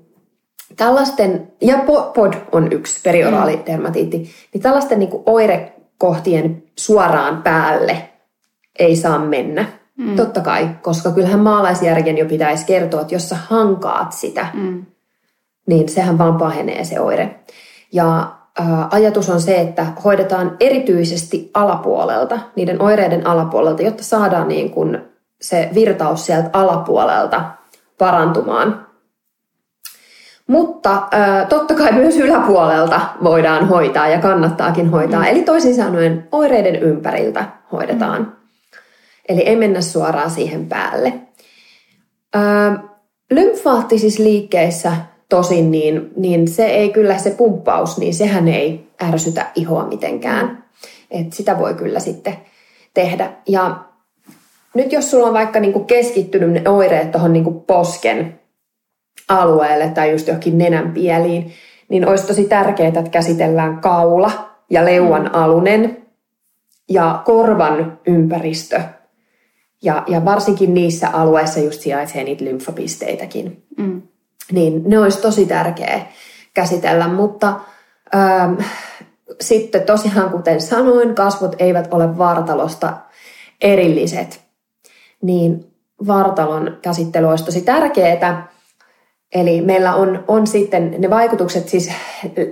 [0.77, 1.77] tällaisten, ja
[2.13, 4.17] POD on yksi perioraalidermatiitti,
[4.53, 8.09] niin tällaisten niin kuin oirekohtien suoraan päälle
[8.79, 9.65] ei saa mennä.
[9.97, 10.15] Mm.
[10.15, 14.85] Totta kai, koska kyllähän maalaisjärjen jo pitäisi kertoa, että jos sä hankaat sitä, mm.
[15.67, 17.39] niin sehän vaan pahenee se oire.
[17.91, 18.31] Ja
[18.91, 25.01] ajatus on se, että hoidetaan erityisesti alapuolelta, niiden oireiden alapuolelta, jotta saadaan niin kuin
[25.41, 27.41] se virtaus sieltä alapuolelta
[27.97, 28.85] parantumaan.
[30.47, 31.01] Mutta
[31.49, 35.19] totta kai myös yläpuolelta voidaan hoitaa ja kannattaakin hoitaa.
[35.19, 35.27] Mm.
[35.27, 38.21] Eli toisin sanoen oireiden ympäriltä hoidetaan.
[38.21, 38.34] Mm.
[39.29, 41.13] Eli ei mennä suoraan siihen päälle.
[43.31, 44.95] lymfaattisissa liikkeissä
[45.29, 50.63] tosin, niin, niin se ei kyllä se pumppaus, niin sehän ei ärsytä ihoa mitenkään.
[51.11, 52.37] Et sitä voi kyllä sitten
[52.93, 53.31] tehdä.
[53.47, 53.79] Ja
[54.73, 58.39] nyt jos sulla on vaikka niinku keskittynyt ne oireet tuohon niinku posken
[59.27, 61.51] alueelle tai just johonkin nenän pieliin,
[61.89, 64.31] niin olisi tosi tärkeää, että käsitellään kaula
[64.69, 65.29] ja leuan mm.
[65.33, 66.05] alunen
[66.89, 68.81] ja korvan ympäristö.
[69.81, 73.63] Ja, ja varsinkin niissä alueissa just sijaitsee niitä lymfopisteitäkin.
[73.77, 74.01] Mm
[74.51, 76.01] niin ne olisi tosi tärkeä
[76.53, 77.59] käsitellä, mutta
[78.15, 78.53] ähm,
[79.41, 82.97] sitten tosiaan, kuten sanoin, kasvot eivät ole vartalosta
[83.61, 84.41] erilliset.
[85.21, 85.65] Niin
[86.07, 88.55] vartalon käsittely olisi tosi tärkeää.
[89.35, 91.91] Eli meillä on, on sitten, ne vaikutukset siis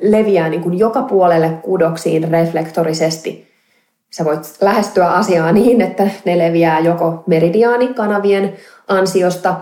[0.02, 3.53] leviää niin kuin joka puolelle kudoksiin reflektorisesti.
[4.14, 8.54] Sä voit lähestyä asiaa niin, että ne leviää joko meridiaanikanavien
[8.88, 9.56] ansiosta.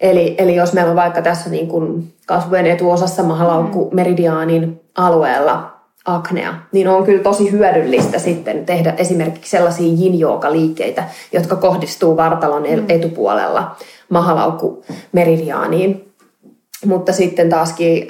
[0.00, 3.96] Eli, eli jos meillä on vaikka tässä niin kuin kasvojen etuosassa mahalaukku mm.
[3.96, 5.72] meridiaanin alueella
[6.04, 10.18] aknea, niin on kyllä tosi hyödyllistä sitten tehdä esimerkiksi sellaisia yin
[10.50, 12.84] liikkeitä, jotka kohdistuu vartalon mm.
[12.88, 13.76] etupuolella
[14.08, 16.12] mahalaukku meridiaaniin.
[16.86, 18.08] Mutta sitten taaskin,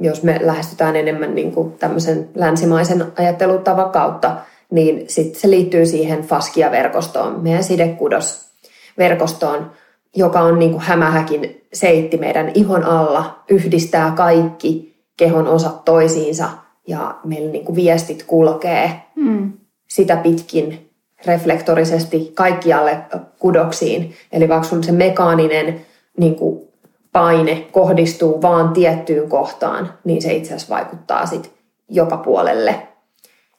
[0.00, 4.36] jos me lähestytään enemmän niin kuin tämmöisen länsimaisen ajattelutavan kautta,
[4.70, 9.70] niin sitten se liittyy siihen faskia-verkostoon, meidän sidekudosverkostoon,
[10.16, 16.48] joka on niin kuin hämähäkin seitti meidän ihon alla, yhdistää kaikki kehon osat toisiinsa
[16.86, 19.52] ja meillä niin kuin viestit kulkee mm.
[19.88, 20.90] sitä pitkin
[21.26, 22.98] reflektorisesti kaikkialle
[23.38, 24.14] kudoksiin.
[24.32, 25.86] Eli vaikka sun se mekaaninen
[26.18, 26.68] niin kuin
[27.12, 31.52] paine kohdistuu vaan tiettyyn kohtaan, niin se itse asiassa vaikuttaa sit
[31.88, 32.88] joka puolelle.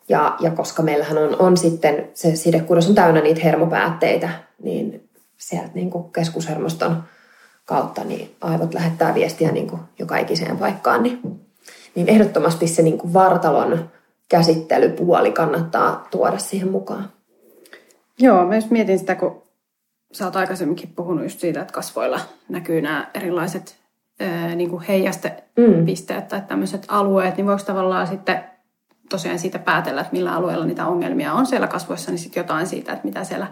[0.10, 4.30] Ja, ja koska meillähän on, on sitten, se sidekudos on täynnä niitä hermopäätteitä,
[4.64, 7.03] niin sieltä niin kuin keskushermoston
[7.66, 11.03] kautta niin aivot lähettää viestiä niin kuin joka ikiseen paikkaan.
[11.03, 11.20] Niin,
[11.95, 13.89] niin ehdottomasti se niin kuin vartalon
[14.30, 17.10] käsittelypuoli kannattaa tuoda siihen mukaan.
[18.20, 19.43] Joo, mä just mietin sitä, kun
[20.12, 23.76] sä oot aikaisemminkin puhunut just siitä, että kasvoilla näkyy nämä erilaiset
[24.20, 26.28] ää, niin kuin heijastepisteet mm.
[26.28, 28.43] tai tämmöiset alueet, niin voiko tavallaan sitten
[29.10, 32.93] tosiaan siitä päätellä, että millä alueella niitä ongelmia on siellä kasvoissa, niin sitten jotain siitä,
[32.93, 33.47] että mitä siellä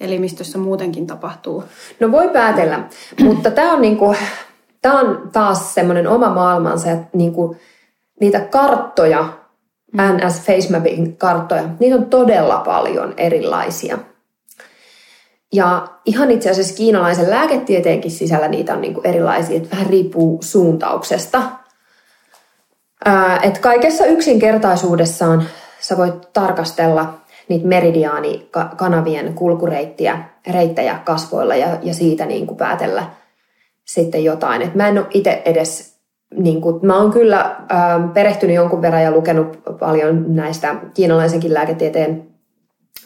[0.00, 1.64] elimistössä muutenkin tapahtuu.
[2.00, 2.88] No voi päätellä,
[3.24, 4.14] mutta tämä on, niinku,
[4.82, 7.56] tää on taas semmoinen oma maailmansa, että niinku,
[8.20, 9.28] niitä karttoja,
[9.92, 10.00] mm.
[10.00, 13.98] NS Facemapping karttoja, niitä on todella paljon erilaisia.
[15.52, 21.42] Ja ihan itse asiassa kiinalaisen lääketieteenkin sisällä niitä on niinku erilaisia, että vähän riippuu suuntauksesta.
[23.04, 25.42] Ää, et kaikessa yksinkertaisuudessaan
[25.80, 27.14] sä voit tarkastella
[27.48, 30.18] niitä meridiaanikanavien kulkureittiä,
[30.52, 33.06] reittejä kasvoilla ja, ja siitä niin kuin päätellä
[33.84, 34.62] sitten jotain.
[34.62, 35.98] Et mä en ole itse edes,
[36.36, 42.26] niin kuin, mä oon kyllä äh, perehtynyt jonkun verran ja lukenut paljon näistä kiinalaisenkin lääketieteen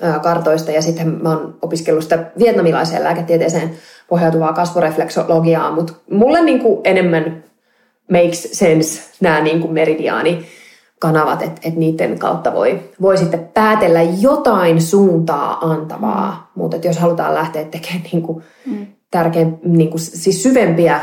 [0.04, 3.70] äh, kartoista ja sitten mä oon opiskellut sitä vietnamilaiseen lääketieteeseen
[4.08, 7.44] pohjautuvaa kasvorefleksologiaa, mutta mulle niin kuin enemmän
[8.12, 10.46] makes sense nämä niin kuin meridiaani
[10.98, 16.30] kanavat, että et niiden kautta voi, voi sitten päätellä jotain suuntaa antavaa.
[16.30, 16.62] Mm.
[16.62, 18.86] Mutta jos halutaan lähteä tekemään niin kuin mm.
[19.10, 21.00] tärkein, niin kuin, siis syvempiä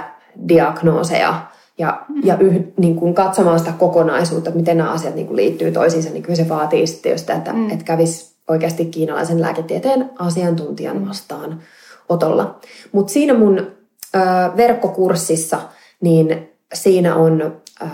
[0.47, 1.41] diagnooseja
[1.77, 2.21] ja, mm.
[2.23, 6.09] ja yh, niin kuin katsomaan sitä kokonaisuutta, että miten nämä asiat niin kuin liittyy toisiinsa,
[6.09, 7.69] niin kyllä se vaatii sitten just sitä, että, mm.
[7.69, 11.61] että kävisi oikeasti kiinalaisen lääketieteen asiantuntijan vastaan
[12.09, 12.59] otolla.
[12.91, 14.19] Mutta siinä mun ö,
[14.57, 15.59] verkkokurssissa,
[16.01, 17.41] niin siinä on
[17.81, 17.85] ö,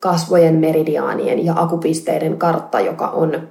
[0.00, 3.48] kasvojen meridiaanien ja akupisteiden kartta, joka on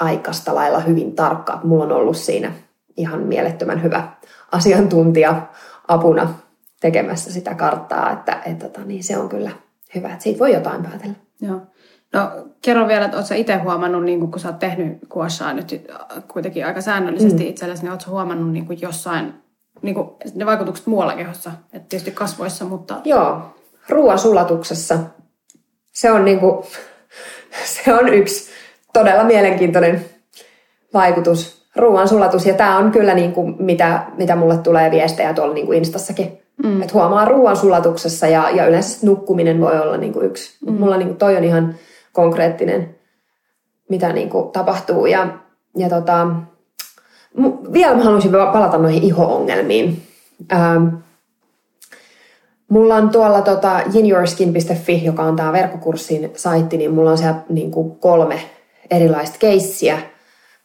[0.00, 1.60] aikasta lailla hyvin tarkka.
[1.64, 2.52] Mulla on ollut siinä
[2.96, 4.08] ihan mielettömän hyvä
[4.52, 5.46] asiantuntija
[5.88, 6.34] apuna
[6.80, 9.50] tekemässä sitä karttaa, että, että tota, niin se on kyllä
[9.94, 11.14] hyvä, että siitä voi jotain päätellä.
[11.40, 11.60] Joo.
[12.12, 12.30] No
[12.62, 15.90] kerro vielä, että oletko itse huomannut, niin kun sä oot tehnyt kuossaa nyt
[16.32, 17.48] kuitenkin aika säännöllisesti mm.
[17.48, 19.34] itsellesi, niin oletko huomannut niin jossain
[19.82, 23.00] niin kuin ne vaikutukset muualla kehossa, että tietysti kasvoissa, mutta...
[23.04, 23.54] Joo,
[23.88, 24.98] ruoan sulatuksessa.
[25.92, 26.66] Se on, niinku,
[27.74, 28.50] se on yksi
[28.92, 30.04] todella mielenkiintoinen
[30.94, 32.46] vaikutus, ruoan sulatus.
[32.46, 36.40] Ja tämä on kyllä niinku, mitä, mitä mulle tulee viestejä tuolla niinku Instassakin.
[36.64, 36.82] Mm.
[36.82, 40.58] Että huomaa ruoan sulatuksessa ja, ja yleensä nukkuminen voi olla niinku yksi.
[40.66, 40.72] Mm.
[40.72, 41.74] Mulla niinku toi on ihan
[42.12, 42.96] konkreettinen,
[43.88, 45.06] mitä niinku tapahtuu.
[45.06, 45.28] Ja,
[45.76, 46.26] ja tota,
[47.72, 50.02] vielä mä haluaisin palata noihin iho-ongelmiin.
[50.52, 50.86] Ähm,
[52.68, 57.70] Mulla on tuolla tota, yinyourskin.fi, joka on tämä verkkokurssin saitti, niin mulla on siellä niin
[57.70, 58.40] kuin kolme
[58.90, 59.98] erilaista keissiä,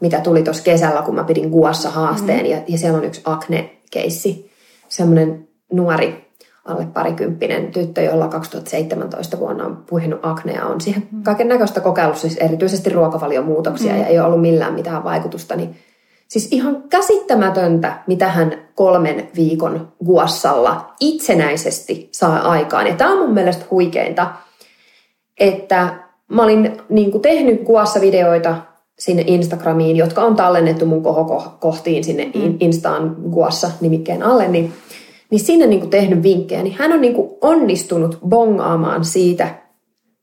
[0.02, 2.46] mitä tuli tuossa kesällä, kun mä pidin Guassa haasteen.
[2.46, 2.52] Mm.
[2.52, 4.52] Ja, ja siellä on yksi acne-keissi.
[4.90, 6.32] Semmoinen nuori,
[6.66, 10.66] alle parikymppinen tyttö, jolla 2017 vuonna on puhinut aknea.
[10.66, 11.24] On siihen mm.
[11.24, 14.00] kaiken näköistä kokeillut, siis erityisesti ruokavaliomuutoksia mm.
[14.00, 15.56] ja ei ole ollut millään mitään vaikutusta.
[15.56, 15.76] Niin
[16.30, 22.88] Siis ihan käsittämätöntä, mitä hän kolmen viikon guassalla itsenäisesti saa aikaan.
[22.88, 24.32] Ja tämä on mun mielestä huikeinta,
[25.40, 25.96] että
[26.28, 28.56] mä olin niin kuin tehnyt guassa-videoita
[29.00, 32.58] sinne Instagramiin, jotka on tallennettu mun kohokohtiin sinne mm.
[32.60, 34.74] Instaan guassa nimikkeen alle, niin,
[35.32, 39.56] niin sinne niin kuin tehnyt vinkkejä, niin hän on niin kuin onnistunut bongaamaan siitä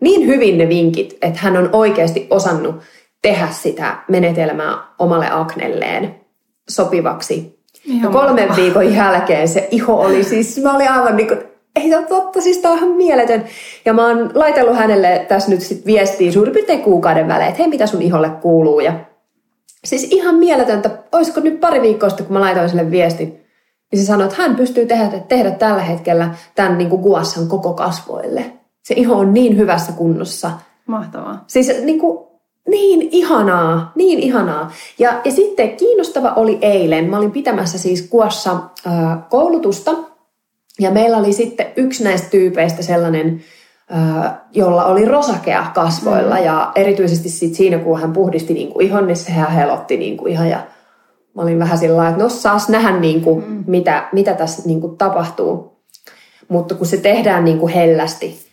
[0.01, 2.75] niin hyvin ne vinkit, että hän on oikeasti osannut
[3.27, 6.15] tehdä sitä menetelmää omalle aknelleen
[6.69, 7.59] sopivaksi.
[7.85, 11.41] Ihan ja kolmen viikon jälkeen se iho oli siis, mä olin aivan niin kuin,
[11.77, 13.45] ei ole totta, siis tämä on ihan mieletön.
[13.85, 17.69] Ja mä oon laitellut hänelle tässä nyt sit viestiä suurin piirtein kuukauden välein, että hei
[17.71, 18.81] mitä sun iholle kuuluu.
[18.81, 18.93] Ja
[19.85, 23.29] siis ihan mieletöntä, olisiko nyt pari viikkoa sitten, kun mä laitoin sille viestin,
[23.93, 27.73] niin se sanoi, että hän pystyy tehdä, tehdä tällä hetkellä tämän niin kuin guassan koko
[27.73, 28.53] kasvoille.
[28.83, 30.51] Se iho on niin hyvässä kunnossa.
[30.87, 31.45] Mahtavaa.
[31.47, 32.26] Siis niin kuin,
[32.67, 34.73] niin ihanaa, niin ihanaa.
[34.99, 38.51] Ja, ja sitten kiinnostava oli eilen, mä olin pitämässä siis kuossa
[38.87, 39.95] äh, koulutusta,
[40.81, 43.45] ja meillä oli sitten yksi näistä tyypeistä sellainen,
[43.95, 46.45] äh, jolla oli rosakea kasvoilla, mm.
[46.45, 50.33] ja erityisesti sit siinä, kun hän puhdisti niin kuin ihon, niin sehän helotti niin kuin
[50.33, 50.61] ihan, ja
[51.35, 53.65] mä olin vähän sillä lailla, että no saas nähdä, niin kuin, mm.
[53.67, 55.77] mitä, mitä tässä niin kuin tapahtuu.
[56.49, 58.47] Mutta kun se tehdään niin kuin hellästi,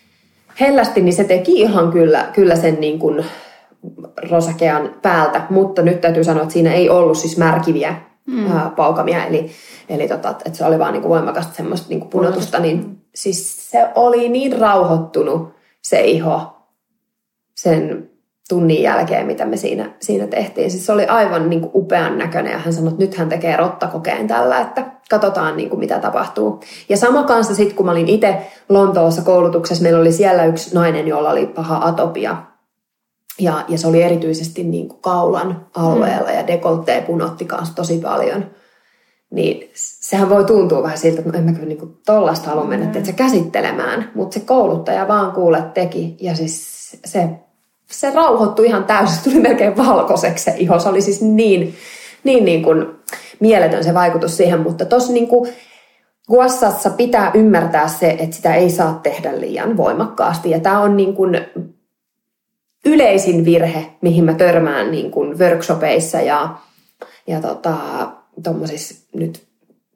[0.60, 3.26] hellästi, niin se teki ihan kyllä, kyllä sen niin kuin
[4.30, 7.96] rosakean päältä, mutta nyt täytyy sanoa, että siinä ei ollut siis märkiviä
[8.26, 8.52] mm.
[8.52, 9.52] ää, paukamia, eli,
[9.90, 13.72] eli tota, että se oli vaan niin kuin voimakasta semmoista niin kuin punotusta, niin siis
[13.72, 16.56] se oli niin rauhoittunut se iho
[17.56, 18.10] sen
[18.50, 20.72] tunnin jälkeen, mitä me siinä, siinä tehtiin.
[20.72, 23.58] Siis se oli aivan niin kuin upean näköinen ja hän sanoi, että nyt hän tekee
[23.58, 26.60] rottakokeen tällä, että katsotaan niin kuin mitä tapahtuu.
[26.90, 28.38] Ja sama kanssa sitten, kun mä olin itse
[28.70, 32.38] Lontoossa koulutuksessa, meillä oli siellä yksi nainen, jolla oli paha atopia.
[33.40, 36.36] Ja, ja se oli erityisesti niin kuin kaulan alueella mm.
[36.36, 38.46] ja dekoltteen punotti kanssa tosi paljon.
[39.30, 42.86] Niin sehän voi tuntua vähän siltä, että no en mä kyllä niin tollasta halua mennä
[42.86, 42.92] mm.
[42.92, 44.12] että se käsittelemään.
[44.16, 47.30] Mutta se kouluttaja vaan kuule teki ja siis se
[47.94, 50.80] se rauhoittui ihan täysin, se tuli melkein valkoiseksi se iho.
[50.80, 51.76] Se oli siis niin,
[52.24, 52.86] niin, niin kuin
[53.40, 55.54] mieletön se vaikutus siihen, mutta tuossa niin kuin
[56.28, 60.50] Guassassa pitää ymmärtää se, että sitä ei saa tehdä liian voimakkaasti.
[60.50, 61.38] Ja tämä on niin kuin
[62.86, 66.56] yleisin virhe, mihin mä törmään niin kuin workshopeissa ja,
[67.28, 67.76] ja tota,
[69.14, 69.44] nyt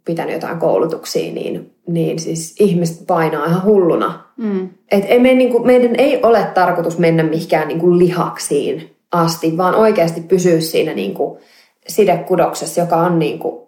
[0.06, 4.24] pitänyt jotain koulutuksia, niin, niin siis ihmiset painaa ihan hulluna.
[4.38, 4.70] Mm.
[4.92, 9.58] Et ei me, niin kuin, meidän ei ole tarkoitus mennä mihinkään niin kuin lihaksiin asti,
[9.58, 11.40] vaan oikeasti pysyä siinä niin kuin
[11.88, 13.68] sidekudoksessa, joka on niin kuin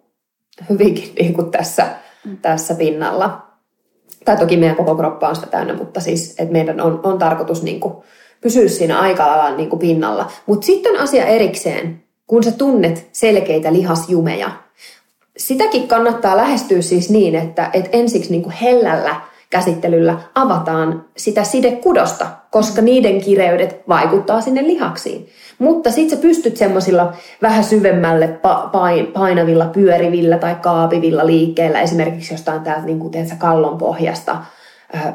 [0.70, 1.86] hyvinkin niin kuin tässä,
[2.24, 2.36] mm.
[2.36, 3.46] tässä pinnalla.
[4.24, 7.62] Tai toki meidän koko kroppa on sitä täynnä, mutta siis että meidän on, on tarkoitus
[7.62, 7.94] niin kuin
[8.40, 10.30] pysyä siinä aika lailla niin kuin pinnalla.
[10.46, 14.50] Mutta sitten on asia erikseen, kun sä tunnet selkeitä lihasjumeja,
[15.36, 19.16] sitäkin kannattaa lähestyä siis niin, että, että ensiksi niin kuin hellällä
[19.50, 25.28] käsittelyllä avataan sitä sidekudosta, koska niiden kireydet vaikuttaa sinne lihaksiin.
[25.58, 27.12] Mutta sitten sä pystyt semmoisilla
[27.42, 28.40] vähän syvemmälle
[29.12, 34.36] painavilla, pyörivillä tai kaapivilla liikkeellä, esimerkiksi jostain täältä niin kuin kallon pohjasta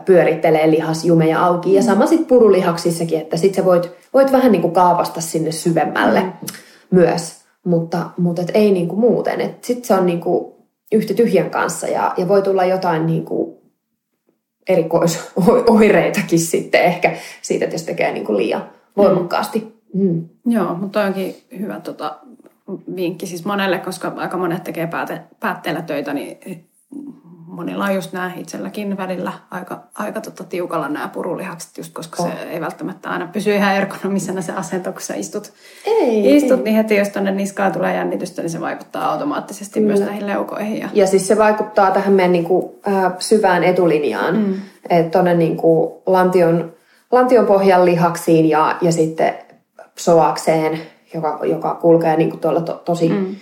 [0.05, 1.73] pyörittelee lihasjumeja auki.
[1.73, 6.21] Ja sama sitten purulihaksissakin, että sitten sä voit, voit vähän niin kuin kaapasta sinne syvemmälle
[6.21, 6.31] mm.
[6.91, 9.55] myös mutta, mutta et ei niinku muuten.
[9.61, 10.55] Sitten se on niinku
[10.91, 13.61] yhtä tyhjän kanssa ja, ja voi tulla jotain niinku
[14.67, 19.75] erikoisoireitakin sitten ehkä siitä, että jos tekee niinku liian voimakkaasti.
[19.93, 20.29] Mm.
[20.45, 22.19] Joo, mutta onkin hyvä tota,
[22.95, 26.37] vinkki siis monelle, koska aika monet tekee pääte, päätteellä töitä, niin
[27.55, 32.29] monilla on just nämä itselläkin välillä aika, aika tota, tiukalla nämä purulihakset, just koska oh.
[32.29, 35.53] se ei välttämättä aina pysy ihan ergonomisena se asento, kun sä istut.
[35.85, 36.63] Ei, istut, ei.
[36.63, 39.87] niin heti jos tuonne niskaan tulee jännitystä, niin se vaikuttaa automaattisesti Kyllä.
[39.87, 40.79] myös näihin leukoihin.
[40.79, 40.89] Ja...
[40.93, 44.53] ja siis se vaikuttaa tähän meidän niin kuin, äh, syvään etulinjaan, mm.
[44.89, 46.73] että tuonne niin kuin, lantion,
[47.11, 49.33] lantion pohjan lihaksiin ja, ja sitten
[49.95, 50.79] psoakseen,
[51.13, 53.35] joka, joka kulkee niin kuin tuolla to, tosi mm.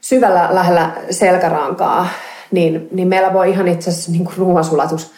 [0.00, 2.08] syvällä lähellä selkärankaa
[2.50, 5.12] niin, niin meillä voi ihan itse asiassa niin kuin ruoansulatus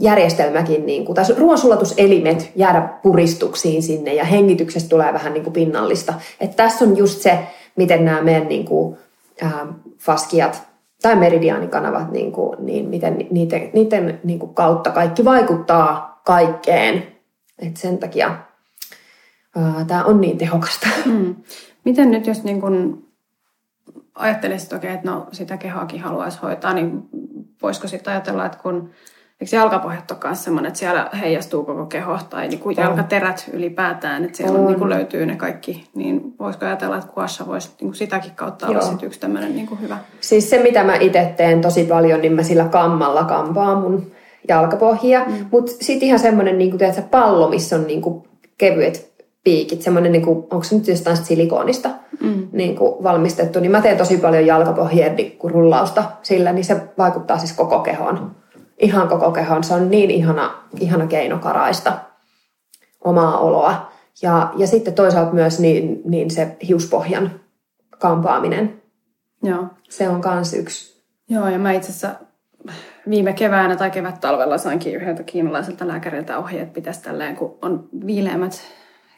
[0.00, 6.14] järjestelmäkin, niin kuin, tai ruoansulatuselimet jäädä puristuksiin sinne ja hengityksestä tulee vähän niin kuin pinnallista.
[6.40, 7.38] Et tässä on just se,
[7.76, 8.96] miten nämä meidän niin kuin,
[9.42, 9.66] ää,
[9.98, 10.62] faskiat
[11.02, 17.06] tai meridiaanikanavat, niin, kuin, niin miten niiden, niiden niin kuin kautta kaikki vaikuttaa kaikkeen.
[17.58, 18.36] Et sen takia
[19.86, 20.86] tämä on niin tehokasta.
[21.04, 21.34] Hmm.
[21.84, 23.05] Miten nyt, jos niin kun
[24.16, 27.02] ajattelisit okei, että no sitä kehoakin haluaisi hoitaa, niin
[27.62, 28.90] voisiko sitten ajatella, että kun
[29.40, 34.24] Eikö jalkapohjat ole myös sellainen, että siellä heijastuu koko keho tai niin kuin jalkaterät ylipäätään,
[34.24, 34.66] että siellä on.
[34.66, 38.66] Niin kuin löytyy ne kaikki, niin voisiko ajatella, että kuassa voisi niin kuin sitäkin kautta
[38.66, 39.98] olla sit yksi tämmöinen niin kuin hyvä?
[40.20, 44.12] Siis se, mitä mä itse teen tosi paljon, niin mä sillä kammalla kampaan mun
[44.48, 45.46] jalkapohjia, mm.
[45.52, 49.15] mutta sitten ihan semmoinen niin kuin, pallo, missä on niin kuin kevyet
[49.46, 51.90] piikit, semmoinen, niin kuin, onko se nyt jostain silikonista
[52.20, 52.48] mm.
[52.52, 57.52] niin kuin valmistettu, niin mä teen tosi paljon jalkapohjien rullausta sillä, niin se vaikuttaa siis
[57.52, 58.36] koko kehoon.
[58.78, 59.64] Ihan koko kehoon.
[59.64, 61.98] Se on niin ihana, ihana keino karaista.
[63.04, 63.92] omaa oloa.
[64.22, 67.30] Ja, ja sitten toisaalta myös niin, niin se hiuspohjan
[67.98, 68.82] kampaaminen.
[69.42, 69.64] Joo.
[69.88, 71.02] Se on kans yksi.
[71.28, 72.14] Joo, ja mä itse asiassa
[73.10, 78.60] viime keväänä tai kevät-talvella sainkin yhdeltä kiinalaiselta lääkäriltä ohjeet, pitäisi tälleen, kun on viileämmät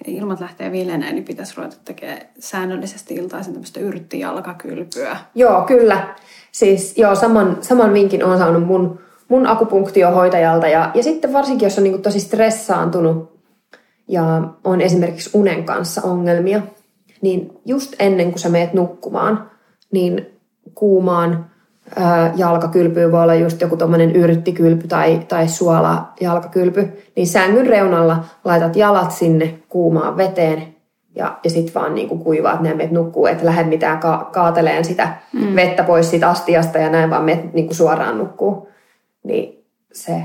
[0.07, 5.17] ilmat lähtee viileneen, niin pitäisi ruveta tekemään säännöllisesti iltaisin tämmöistä yrttijalkakylpyä.
[5.35, 6.15] Joo, kyllä.
[6.53, 10.69] Siis joo, saman, saman vinkin olen saanut mun, mun akupunktiohoitajalta.
[10.69, 13.39] Ja, ja sitten varsinkin, jos on niin tosi stressaantunut
[14.09, 14.25] ja
[14.65, 16.63] on esimerkiksi unen kanssa ongelmia,
[17.23, 19.51] niin just ennen kuin sä meet nukkumaan,
[19.93, 20.27] niin
[20.75, 21.51] kuumaan
[22.37, 28.77] jalkakylpyyn voi olla just joku tuommoinen yrttikylpy tai, tai suola jalkakylpy, niin sängyn reunalla laitat
[28.77, 30.75] jalat sinne kuumaan veteen
[31.15, 35.17] ja, ja sitten vaan niinku kuivaat ne meet nukkuu, että lähde mitään ka- kaateleen sitä
[35.33, 35.57] mm.
[35.57, 38.69] vettä pois siitä astiasta ja näin vaan meet niinku suoraan nukkuu.
[39.25, 40.23] Niin se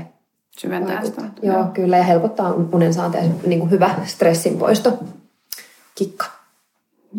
[0.50, 1.22] syventää sitä.
[1.42, 4.98] Joo, joo, kyllä ja helpottaa unen saanteen niinku hyvä stressin poisto.
[5.94, 6.26] Kikka.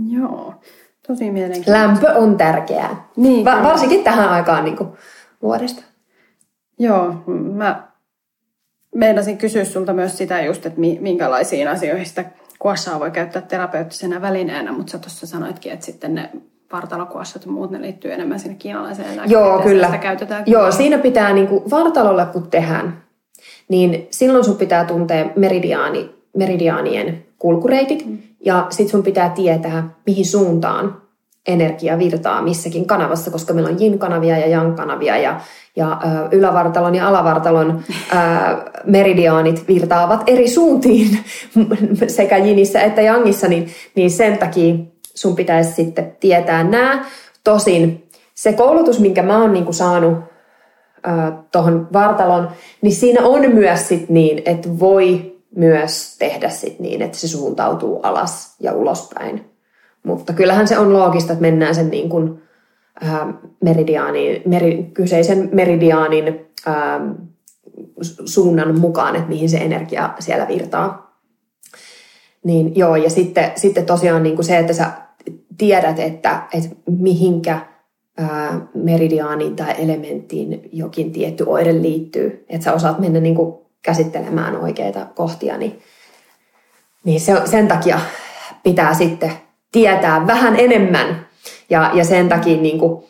[0.10, 0.54] Joo.
[1.08, 1.88] Tosi mielenkiintoista.
[1.88, 3.08] Lämpö on tärkeää.
[3.16, 4.89] Niin, Va- varsinkin tähän aikaan niin kuin,
[5.41, 5.84] vuodesta.
[6.80, 7.14] Joo,
[7.53, 7.88] mä
[8.95, 12.26] meinasin kysyä sulta myös sitä just, että minkälaisiin asioihin sitä
[12.60, 16.30] kuossaa voi käyttää terapeuttisena välineenä, mutta sä tuossa sanoitkin, että sitten ne
[16.72, 19.86] vartalokuossat ja muut, ne liittyy enemmän sinne kiinalaiseen Joo, kyllä.
[19.86, 23.03] Sitä käytetään Joo, siinä pitää niin kuin, vartalolle kun tehdään,
[23.68, 28.18] niin silloin sun pitää tuntea meridiaani, meridiaanien kulkureitit, mm.
[28.46, 31.02] Ja sit sun pitää tietää, mihin suuntaan
[31.48, 35.39] energia virtaa missäkin kanavassa, koska meillä on yin-kanavia ja yang-kanavia ja,
[35.76, 38.16] ja ö, ylävartalon ja alavartalon ö,
[38.98, 41.20] meridiaanit virtaavat eri suuntiin
[42.08, 44.76] sekä jinissä että jangissa, niin, niin sen takia
[45.16, 47.06] sun pitäisi sitten tietää nämä.
[47.43, 50.18] Tosin se koulutus, minkä mä oon niinku saanut
[51.52, 52.50] tuohon vartalon,
[52.82, 57.99] niin siinä on myös sit niin, että voi myös tehdä sit niin, että se suuntautuu
[58.03, 59.45] alas ja ulospäin.
[60.03, 62.41] Mutta kyllähän se on loogista, että mennään sen niin kuin,
[63.01, 63.34] ää,
[63.64, 67.01] meridiaanin, meri, kyseisen meridiaanin ää,
[68.26, 71.20] suunnan mukaan, että mihin se energia siellä virtaa.
[72.43, 74.91] Niin joo, ja sitten, sitten tosiaan niin kuin se, että sä
[75.58, 77.60] tiedät, että, että mihinkä
[78.18, 82.45] ää, meridiaaniin tai elementtiin jokin tietty oire liittyy.
[82.49, 85.79] Että sä osaat mennä niin kuin käsittelemään oikeita kohtia, niin,
[87.03, 87.99] niin se, sen takia
[88.63, 89.31] pitää sitten
[89.71, 91.25] tietää vähän enemmän.
[91.69, 93.03] Ja, ja sen takia niin kuin,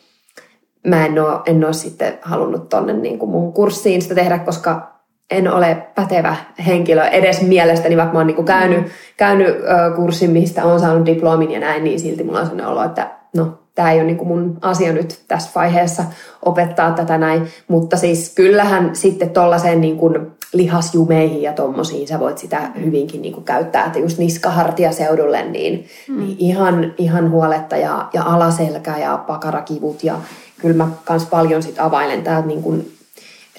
[0.86, 4.96] mä en ole, en ole sitten halunnut tonne niin kuin mun kurssiin sitä tehdä, koska
[5.30, 8.90] en ole pätevä henkilö edes mielestäni, vaikka mä oon niin kuin käynyt, mm.
[9.16, 12.84] käynyt ö, kurssin, mistä on saanut diplomin ja näin, niin silti mulla on sellainen olo,
[12.84, 16.04] että no, tämä ei ole niin kuin mun asia nyt tässä vaiheessa
[16.44, 17.48] opettaa tätä näin.
[17.68, 23.34] Mutta siis kyllähän sitten tollaiseen niin kuin lihasjumeihin ja tommosiin sä voit sitä hyvinkin niin
[23.34, 26.18] kuin käyttää, että just niskahartiaseudulle niin, mm.
[26.18, 30.20] niin ihan, ihan huoletta ja, ja alaselkä ja pakarakivut ja
[30.60, 32.92] kyllä mä kans paljon sit availen täältä niin kuin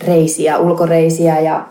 [0.02, 1.68] reisiä, ulkoreisiä ja,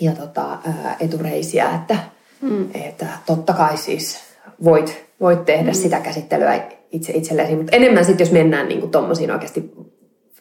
[0.00, 1.96] ja tota, ää, etureisiä, että,
[2.40, 2.68] mm.
[2.74, 4.18] että totta kai siis
[4.64, 5.74] voit, voit tehdä mm.
[5.74, 6.60] sitä käsittelyä
[6.92, 9.72] itse itsellesi, mutta enemmän sitten jos mennään niin tommosiin oikeasti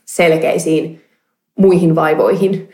[0.05, 1.01] selkeisiin
[1.55, 2.69] muihin vaivoihin,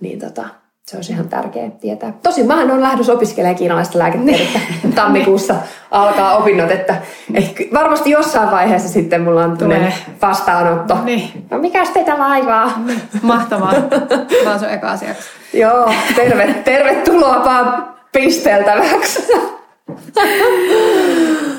[0.00, 0.61] niin tota,
[0.92, 2.12] se olisi ihan tärkeää tietää.
[2.22, 4.60] Tosin mähän on lähdössä opiskelemaan kiinalaista lääketiedettä.
[4.82, 4.92] Niin.
[4.92, 5.54] Tammikuussa
[5.90, 6.96] alkaa opinnot, että,
[7.34, 9.92] että varmasti jossain vaiheessa sitten mulla on Tulee.
[10.22, 10.98] vastaanotto.
[11.04, 11.46] Niin.
[11.50, 12.78] No mikäs teitä laivaa?
[12.86, 13.02] Niin.
[13.22, 13.72] Mahtavaa.
[14.44, 15.22] Mä sun eka asiaksi.
[15.54, 19.32] Joo, terve, tervetuloa vaan pisteltäväksi.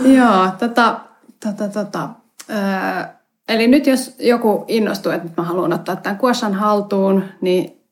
[0.06, 0.96] Joo, tota,
[1.44, 2.10] tota, tota.
[2.50, 3.06] Öö,
[3.50, 7.83] eli nyt jos joku innostuu, että mä haluan ottaa tämän kuossan haltuun, niin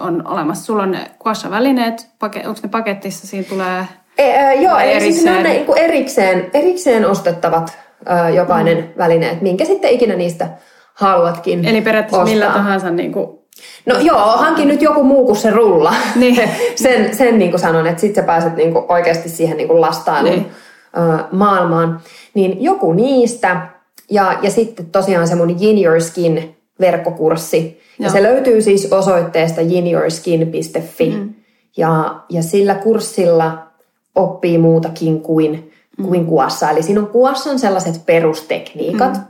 [0.00, 0.64] on olemassa.
[0.64, 3.84] Sulla on ne kuassa-välineet, onko ne paketissa, siinä tulee
[4.18, 5.12] e, ä, Joo, eli erikseen.
[5.12, 7.78] siis ne on ne niin erikseen, erikseen ostettavat
[8.10, 8.84] ä, jokainen mm.
[8.98, 10.48] väline, minkä sitten ikinä niistä
[10.94, 12.34] haluatkin Eli periaatteessa ostaa.
[12.34, 13.40] millä tahansa niin kuin
[13.86, 15.94] No joo, hankin nyt joku muu kuin se rulla.
[16.16, 16.50] Niin.
[16.74, 19.80] sen sen niin kuin sanon, että sitten sä pääset niin kuin oikeasti siihen niin kuin
[19.80, 20.46] lastailun niin.
[21.32, 22.00] Maailmaan.
[22.34, 23.66] Niin joku niistä,
[24.10, 27.80] ja, ja sitten tosiaan se mun Yin Your Skin verkkokurssi.
[28.00, 31.10] Ja se löytyy siis osoitteesta yinyourskin.fi.
[31.10, 31.34] Mm.
[31.76, 33.66] Ja, ja sillä kurssilla
[34.14, 36.06] oppii muutakin kuin, mm.
[36.06, 36.70] kuin kuassa.
[36.70, 39.14] Eli siinä on kuassan sellaiset perustekniikat.
[39.14, 39.22] Mm.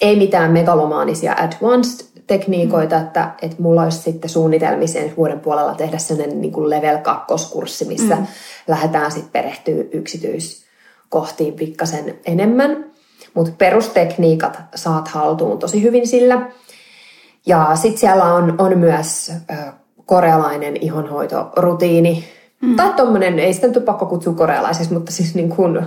[0.00, 3.02] Ei mitään megalomaanisia advanced tekniikoita, mm.
[3.02, 7.84] että, että mulla olisi sitten suunnitelmisen vuoden puolella tehdä sellainen niin kuin level 2 kurssi,
[7.84, 8.26] missä mm.
[8.68, 12.90] lähdetään sitten perehtyä yksityiskohtiin pikkasen enemmän.
[13.34, 16.48] Mutta perustekniikat saat haltuun tosi hyvin sillä.
[17.46, 19.72] Ja sitten siellä on, on myös ö,
[20.06, 22.24] korealainen ihonhoitorutiini,
[22.60, 22.76] Mm.
[22.76, 25.86] Tai tommonen, ei sitä nyt ole pakko kutsua korealaisiksi, mutta siis niin kuin,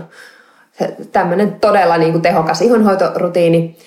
[1.11, 3.77] tämmöinen todella niin kuin tehokas ihonhoitorutiini.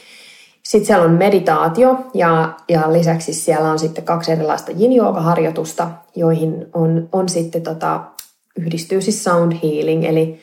[0.62, 6.66] Sitten siellä on meditaatio ja, ja lisäksi siellä on sitten kaksi erilaista yin harjoitusta joihin
[6.72, 8.00] on, on sitten tota,
[8.58, 10.40] yhdistyy siis sound healing, eli,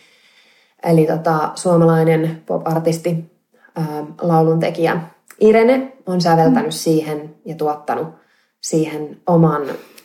[0.83, 3.31] eli tota, suomalainen pop-artisti,
[3.75, 5.01] ää, lauluntekijä
[5.43, 6.71] Irene on säveltänyt mm.
[6.71, 8.07] siihen ja tuottanut
[8.61, 9.61] siihen oman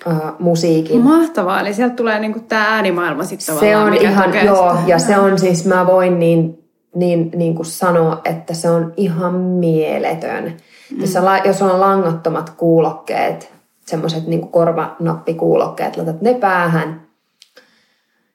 [0.06, 1.00] ää, musiikin.
[1.00, 5.38] Mahtavaa, eli sieltä tulee niinku tämä äänimaailma sitten Se on ihan, joo, ja se on
[5.38, 6.64] siis, mä voin niin,
[6.94, 10.44] niin, niin kuin sanoa, että se on ihan mieletön.
[10.44, 11.00] Mm.
[11.00, 11.14] Jos,
[11.44, 13.52] jos on langattomat kuulokkeet,
[13.86, 17.08] semmoiset niin korvanappikuulokkeet, laitat ne päähän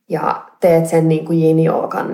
[0.10, 1.58] ja teet sen niin kuin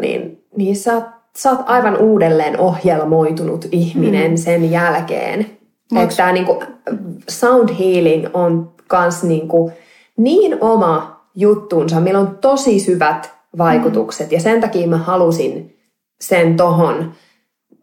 [0.01, 1.01] niin, niin sä,
[1.39, 4.37] sä oot aivan uudelleen ohjelmoitunut ihminen mm.
[4.37, 5.45] sen jälkeen.
[5.95, 6.59] Että tämä niin kuin,
[7.29, 9.73] sound healing on kans niin, kuin,
[10.17, 14.27] niin oma juttuunsa, millä on tosi syvät vaikutukset.
[14.27, 14.33] Mm.
[14.33, 15.77] Ja sen takia mä halusin
[16.21, 17.11] sen tohon.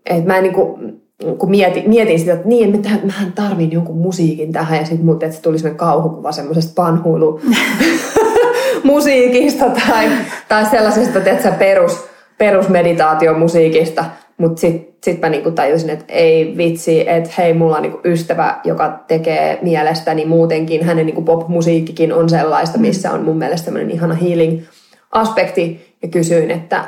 [0.06, 1.02] Että mä en niin kuin,
[1.38, 5.22] kun mietin, mietin sitä, että niin, että mähän tarvin jonkun musiikin tähän, ja sitten mut,
[5.22, 7.40] että se tuli semmoinen kauhukuva semmoisesta panhuilu
[8.84, 10.08] musiikista tai,
[10.48, 14.04] tai sellaisesta, että perus, perusmeditaatiomusiikista,
[14.38, 18.60] mutta sitten sit mä niinku tajusin, että ei vitsi, että hei, mulla on niinku ystävä,
[18.64, 24.14] joka tekee mielestäni muutenkin, hänen niinku pop-musiikkikin on sellaista, missä on mun mielestä tämmöinen ihana
[24.14, 26.84] healing-aspekti, ja kysyin, että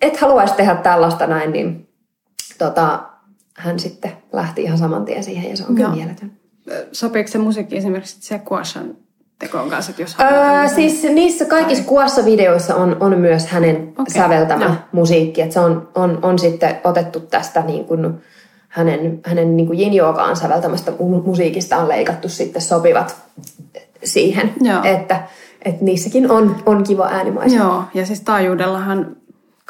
[0.00, 1.88] et haluaisi tehdä tällaista näin, niin
[2.58, 3.02] tota,
[3.56, 6.32] hän sitten lähti ihan saman tien siihen ja se on kyllä mieletön.
[6.92, 8.96] Sopiiko se musiikki esimerkiksi se Kuashan
[9.42, 14.14] tekoon kanssa, että jos öö, Siis niissä kaikissa Kuassa-videoissa on, on myös hänen okay.
[14.14, 14.74] säveltämä no.
[14.92, 15.40] musiikki.
[15.42, 18.14] Että se on, on, on sitten otettu tästä niin kuin
[18.68, 19.92] hänen, hänen niin kuin yin
[20.34, 20.92] säveltämästä
[21.24, 23.16] musiikista on leikattu sitten sopivat
[24.04, 24.52] siihen.
[24.60, 24.80] Joo.
[24.84, 25.22] Että,
[25.64, 27.56] että niissäkin on, on kiva äänimaisa.
[27.56, 29.16] Joo, ja siis taajuudellahan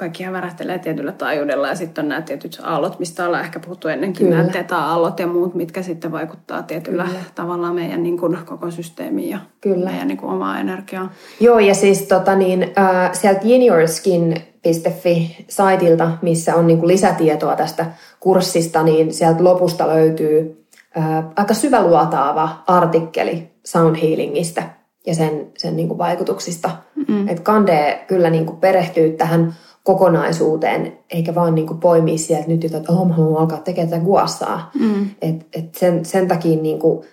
[0.02, 4.26] kaikkihan värähtelee tietyllä taajuudella ja sitten on nämä tietyt aallot, mistä ollaan ehkä puhuttu ennenkin,
[4.26, 4.38] Kyllä.
[4.38, 7.18] nämä teta-aallot ja muut, mitkä sitten vaikuttaa tietyllä Kyllä.
[7.34, 9.90] tavalla meidän niin kuin, koko systeemiin ja Kyllä.
[9.90, 11.12] meidän niin kuin, omaa energiaa.
[11.40, 17.86] Joo, ja siis tota, niin, äh, sieltä juniorskin.fi-saitilta, missä on niin kuin, lisätietoa tästä
[18.20, 20.66] kurssista, niin sieltä lopusta löytyy
[20.98, 24.62] äh, aika syväluotaava artikkeli sound healingistä
[25.06, 26.70] ja sen, sen niin kuin, vaikutuksista.
[26.94, 27.28] Mm-hmm.
[27.28, 32.64] Että Kande kyllä niin kuin, perehtyy tähän kokonaisuuteen, eikä vaan niin kuin poimia sieltä nyt,
[32.64, 34.70] että oh, mä haluan alkaa tekemään tätä guassaa.
[34.80, 35.06] Mm.
[35.22, 37.04] Et, et sen, sen takia niin kuin,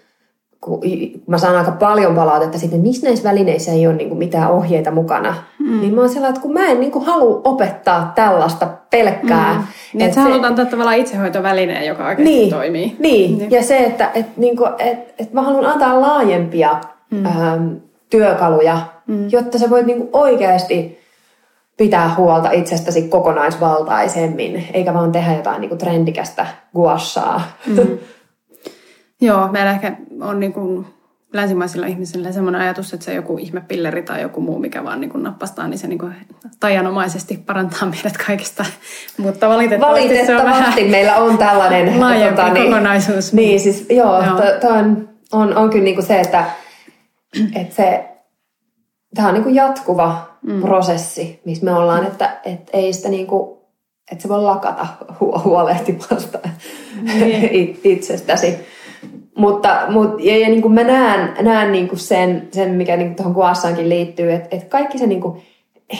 [0.61, 0.81] kun
[1.27, 4.51] mä saan aika paljon palautetta sitten, että missä näissä välineissä ei ole niin kuin mitään
[4.51, 5.35] ohjeita mukana.
[5.59, 5.81] Mm.
[5.81, 9.53] Niin mä oon sellainen, että kun mä en niin kuin halua opettaa tällaista pelkkää.
[9.53, 9.63] Mm.
[9.93, 12.95] Niin, että sä haluat antaa tavallaan itsehoitovälineen, joka oikeasti niin, toimii.
[12.99, 13.51] Niin, niin.
[13.51, 16.75] ja se, että et, niin kuin, et, et mä haluan antaa laajempia
[17.11, 17.25] mm.
[17.25, 17.67] ähm,
[18.09, 19.29] työkaluja, mm.
[19.31, 20.98] jotta sä voit niin kuin oikeasti
[21.79, 27.41] pitää huolta itsestäsi kokonaisvaltaisemmin, eikä vaan tehdä jotain niin kuin trendikästä guashaa.
[27.67, 27.77] Mm.
[29.21, 30.85] Joo, meillä ehkä on niin kuin
[31.33, 35.23] länsimaisilla ihmisillä sellainen ajatus, että se joku ihmepilleri tai joku muu, mikä vaan niin kuin
[35.23, 36.15] nappastaa, niin se niin kuin
[36.59, 38.65] tajanomaisesti parantaa meidät kaikista.
[39.17, 43.33] Mutta valitettavasti, valitettavasti se on vähän meillä on tällainen laajempi tota, niin, kokonaisuus.
[43.33, 44.37] Niin, siis joo, joo.
[44.61, 46.45] To, on, on, on kyllä niin kuin se, että,
[47.55, 48.09] että se,
[49.15, 50.61] tämä on niin kuin jatkuva mm.
[50.61, 53.57] prosessi, missä me ollaan, että, että ei sitä niin kuin,
[54.11, 54.87] että se voi lakata
[55.43, 56.39] huolehtimasta
[57.03, 57.79] niin.
[57.83, 58.55] itsestäsi.
[59.37, 63.15] Mutta, mutta ja, ja niin kuin mä näen, näen niin kuin sen, sen, mikä niin
[63.15, 65.41] tuohon kuassaankin liittyy, että, että kaikki se niin kuin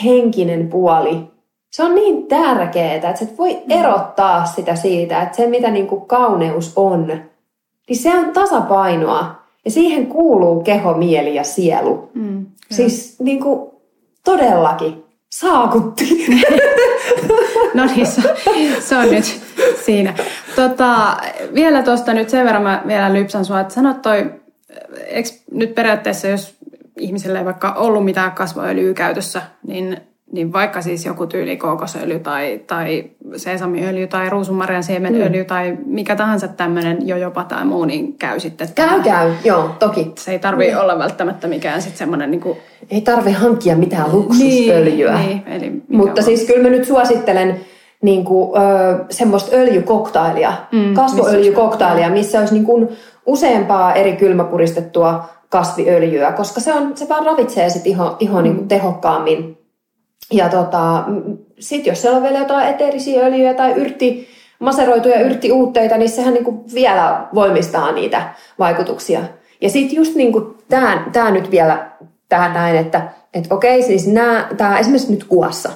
[0.04, 1.30] henkinen puoli,
[1.70, 3.70] se on niin tärkeää, että sä et voi mm.
[3.70, 7.06] erottaa sitä siitä, että se mitä niin kuin kauneus on,
[7.88, 9.40] niin se on tasapainoa.
[9.64, 12.10] Ja siihen kuuluu keho, mieli ja sielu.
[12.14, 13.69] Mm, siis niin kuin,
[14.24, 16.26] todellakin saakutti.
[17.74, 18.22] no niin, se,
[18.80, 19.42] se on nyt
[19.84, 20.14] siinä.
[20.56, 21.16] Tota,
[21.54, 24.34] vielä tuosta nyt sen verran mä vielä lypsän sua, että sanot toi,
[25.06, 26.56] eikö nyt periaatteessa jos
[26.98, 32.60] ihmisellä ei vaikka ollut mitään kasvoöljyä käytössä, niin niin vaikka siis joku tyyli kookosöljy tai,
[32.66, 33.04] tai
[33.36, 35.46] sesamiöljy tai ruusunmarjan siemenöljy mm.
[35.46, 38.68] tai mikä tahansa tämmöinen jo jopa tai muu, niin käy sitten.
[38.74, 40.12] Käy, käy, joo, toki.
[40.18, 40.78] Se ei tarvi mm.
[40.78, 42.58] olla välttämättä mikään sitten semmoinen niin kuin...
[42.90, 45.18] Ei tarvi hankkia mitään luksusöljyä.
[45.18, 46.24] Niin, niin, eli Mutta on?
[46.24, 47.60] siis kyllä mä nyt suosittelen
[48.02, 52.88] niin kuin, ö, semmoista öljykoktailia, mm, kasvoöljykoktailia, missä olisi niin kuin
[53.26, 58.42] useampaa eri kylmäpuristettua kasviöljyä, koska se, on, se vaan ravitsee sit iho, iho mm.
[58.42, 59.59] niin kuin tehokkaammin
[60.32, 61.04] ja tota,
[61.58, 64.28] sitten jos siellä on vielä jotain eteerisiä öljyjä tai yrtti,
[64.58, 68.22] maseroituja yrttiuutteita, niin sehän niinku vielä voimistaa niitä
[68.58, 69.20] vaikutuksia.
[69.60, 70.56] Ja sitten just niinku
[71.12, 71.90] tämä nyt vielä
[72.28, 75.70] tähän näin, että että okei, siis nämä, tämä esimerkiksi nyt kuassa,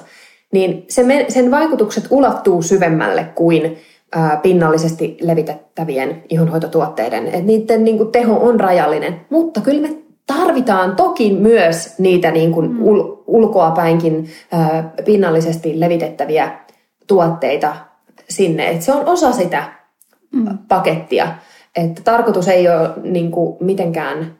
[0.51, 3.77] niin se, sen vaikutukset ulottuu syvemmälle kuin
[4.15, 7.27] ää, pinnallisesti levitettävien ihonhoitotuotteiden.
[7.27, 9.97] Että niiden niin kuin, teho on rajallinen, mutta kyllä me
[10.27, 12.83] tarvitaan toki myös niitä niin kuin mm.
[12.83, 16.59] ul, ulkoapäinkin ää, pinnallisesti levitettäviä
[17.07, 17.75] tuotteita
[18.29, 18.69] sinne.
[18.69, 19.63] Et se on osa sitä
[20.31, 20.57] mm.
[20.67, 21.27] pakettia.
[21.75, 24.35] Että tarkoitus ei ole niin kuin, mitenkään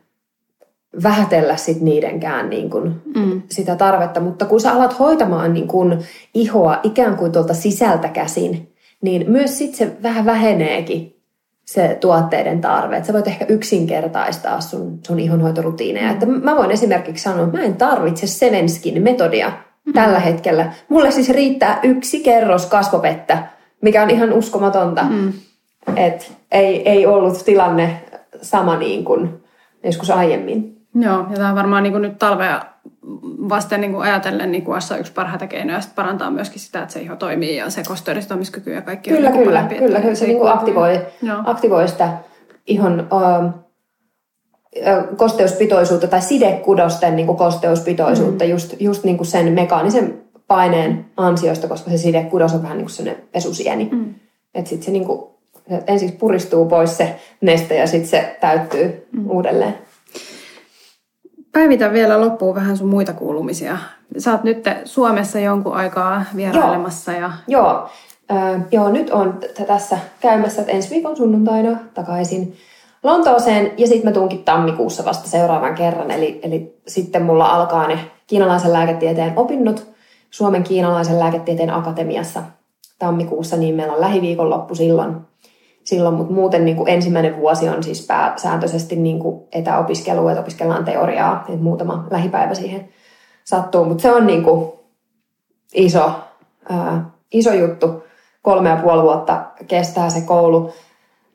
[1.04, 3.42] vähätellä sit niidenkään niin kuin, mm.
[3.52, 6.00] sitä tarvetta, mutta kun sä alat hoitamaan niin kuin,
[6.34, 11.15] ihoa ikään kuin tuolta sisältä käsin, niin myös sitten se vähän väheneekin
[11.66, 12.98] se tuotteiden tarve.
[12.98, 16.08] Että sä voit ehkä yksinkertaistaa sun, sun ihonhoitorutiineja.
[16.08, 16.14] Mm.
[16.14, 19.52] Että mä voin esimerkiksi sanoa, että mä en tarvitse Sevenskin metodia
[19.86, 19.94] mm.
[19.94, 20.74] tällä hetkellä.
[20.90, 23.48] Mulle siis riittää yksi kerros kasvovettä,
[23.82, 25.04] mikä on ihan uskomatonta.
[25.04, 25.34] Mm.
[25.96, 28.02] Että ei, ei ollut tilanne
[28.42, 29.44] sama niin kuin
[29.84, 30.78] joskus aiemmin.
[30.96, 32.62] Joo, ja tämä on varmaan niin kuin nyt talvea
[33.50, 37.02] vasten niin kuin ajatellen niin kuassa yksi parhaita keinoja sit parantaa myöskin sitä, että se
[37.02, 40.26] iho toimii ja se kosteudistamiskyky ja kaikki Kyllä, on kyllä, niin kyllä, kyllä se, se
[40.26, 41.06] niin kuin aktivoi,
[41.46, 42.18] aktivoi sitä
[42.68, 43.66] ihon uh,
[45.18, 48.50] kosteuspitoisuutta tai sidekudosten niin kuin kosteuspitoisuutta mm.
[48.50, 52.94] just, just niin kuin sen mekaanisen paineen ansiosta, koska se sidekudos on vähän niin kuin
[52.94, 53.90] sellainen pesusieni.
[53.92, 54.16] Mm.
[54.56, 55.24] Että sitten se niin kuin,
[55.88, 59.30] ensin puristuu pois se neste ja sitten se täyttyy mm.
[59.30, 59.78] uudelleen.
[61.56, 63.78] Päivitä vielä loppuun vähän sun muita kuulumisia.
[64.32, 67.12] Oot nyt Suomessa jonkun aikaa vierailemassa.
[67.12, 67.32] Joo, ja...
[67.48, 67.90] joo.
[68.32, 72.56] Äh, joo nyt on tässä käymässä, että ensi viikon sunnuntaina takaisin
[73.04, 76.12] Lontooseen ja sitten mä tuunkin tammikuussa vasta seuraavan kerran.
[76.12, 79.88] Eli, eli sitten mulla alkaa ne kiinalaisen lääketieteen opinnot
[80.30, 82.44] Suomen kiinalaisen lääketieteen akatemiassa
[83.00, 85.16] tammikuussa, niin meillä on lähiviikonloppu silloin
[85.86, 90.86] silloin, mutta muuten niin kuin ensimmäinen vuosi on siis pääsääntöisesti niin kuin etäopiskelu, että opiskellaan
[90.86, 92.90] teoriaa, että muutama lähipäivä siihen
[93.44, 94.72] sattuu, mutta se on niin kuin
[95.74, 96.12] iso,
[96.70, 98.04] ää, iso juttu.
[98.42, 100.74] Kolme ja puoli vuotta kestää se koulu.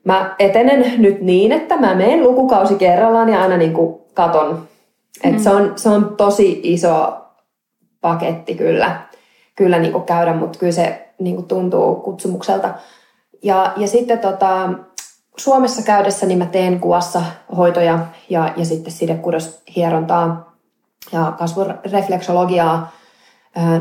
[0.05, 4.69] Mä etenen nyt niin, että mä menen lukukausi kerrallaan ja aina niin kuin katon.
[5.25, 5.39] Et mm.
[5.39, 7.19] se, on, se on tosi iso
[8.01, 9.01] paketti kyllä,
[9.57, 12.75] kyllä niin kuin käydä, mutta kyllä se niin kuin tuntuu kutsumukselta.
[13.43, 14.71] Ja, ja sitten tota,
[15.37, 17.23] Suomessa käydessä niin mä teen kuvassa
[17.57, 17.99] hoitoja
[18.31, 20.57] ja, ja sitten sidekudoshierontaa
[21.13, 22.93] ja kasvurefleksologiaa.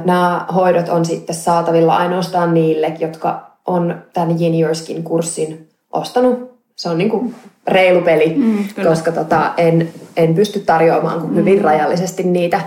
[0.06, 6.60] Nämä hoidot on sitten saatavilla ainoastaan niille, jotka on tämän Yin Your Skin kurssin ostanut.
[6.76, 7.36] Se on niin kuin
[7.68, 11.64] reilu peli, mm, koska tota, en, en pysty tarjoamaan kuin hyvin mm.
[11.64, 12.62] rajallisesti niitä.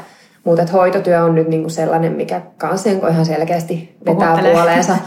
[0.44, 4.96] Mutta hoitotyö on nyt niin kuin sellainen, mikä kanssa ihan selkeästi vetää puoleensa.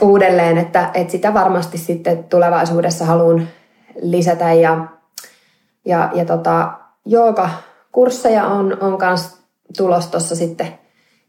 [0.00, 3.48] uudelleen, että, että sitä varmasti sitten tulevaisuudessa haluan
[4.02, 4.52] lisätä.
[4.52, 4.86] Ja,
[5.84, 6.72] ja, ja tota,
[7.92, 9.42] kursseja on, on kans
[9.76, 10.78] tulos tuossa sitten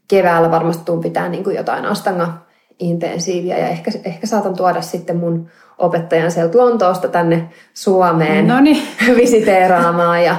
[0.08, 0.50] keväällä.
[0.50, 2.32] Varmasti tuun pitää niin kuin jotain astanga
[2.78, 8.82] intensiiviä ja ehkä, ehkä saatan tuoda sitten mun opettajan sieltä Lontoosta tänne Suomeen Noniin.
[9.16, 10.24] visiteeraamaan.
[10.24, 10.36] Ja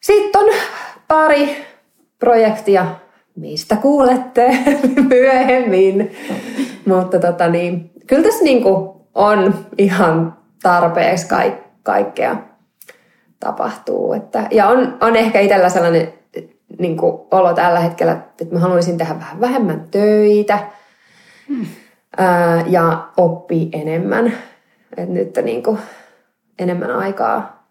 [0.00, 0.48] sitten on
[1.08, 1.66] pari
[2.18, 2.86] projektia,
[3.38, 4.58] mistä kuulette
[5.08, 6.10] myöhemmin.
[6.86, 12.36] Mutta tota niin, kyllä tässä niin kuin on ihan tarpeeksi kaik- kaikkea
[13.40, 14.12] tapahtuu.
[14.12, 16.12] Että, ja on, on ehkä itsellä sellainen
[16.78, 20.58] niin kuin olo tällä hetkellä, että mä haluaisin tehdä vähän vähemmän töitä
[21.48, 21.66] hmm.
[22.18, 24.32] ää, ja oppii enemmän.
[24.96, 25.78] Että nyt on niin kuin
[26.58, 27.68] enemmän aikaa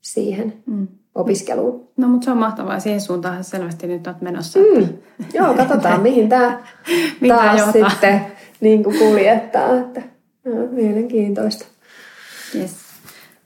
[0.00, 0.88] siihen hmm.
[1.14, 1.88] Opiskeluun.
[1.96, 2.80] No mutta se on mahtavaa.
[2.80, 4.58] Siihen suuntaan selvästi nyt olet menossa.
[4.58, 4.88] Hmm.
[5.34, 6.60] Joo, katsotaan mihin tämä
[7.28, 8.26] taas sitten
[8.60, 9.76] niin kuin kuljettaa.
[9.78, 10.02] Että,
[10.44, 11.64] no, mielenkiintoista.
[12.54, 12.76] Yes.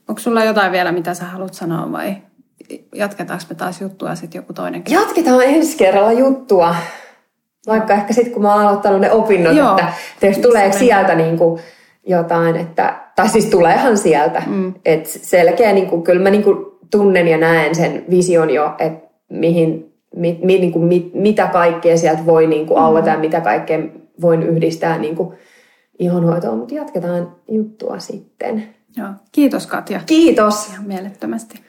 [0.08, 2.16] Onko sulla jotain vielä, mitä sä haluat sanoa vai
[2.94, 5.04] jatketaanko me taas juttua sitten joku toinen kerta?
[5.04, 6.76] Jatketaan ensi kerralla juttua.
[7.66, 9.70] Vaikka ehkä sitten kun mä oon aloittanut ne opinnot, Joo.
[9.70, 11.60] että, että jos tulee sieltä niin kuin
[12.06, 14.42] jotain, että, tai siis tuleehan sieltä.
[14.46, 14.74] Mm.
[14.84, 19.08] Että selkeä, niin kuin, kyllä mä niin kuin tunnen ja näen sen vision jo, että
[19.28, 23.12] mihin, mi, mi, niin kuin, mit, mitä kaikkea sieltä voi niin kuin aueta mm.
[23.12, 23.78] ja mitä kaikkea
[24.20, 25.34] voin yhdistää niin kuin
[25.98, 28.74] ihonhoitoon, mutta jatketaan juttua sitten.
[28.96, 29.08] Joo.
[29.32, 30.00] Kiitos Katja.
[30.06, 30.68] Kiitos.
[30.68, 31.64] Ihan mielettömästi.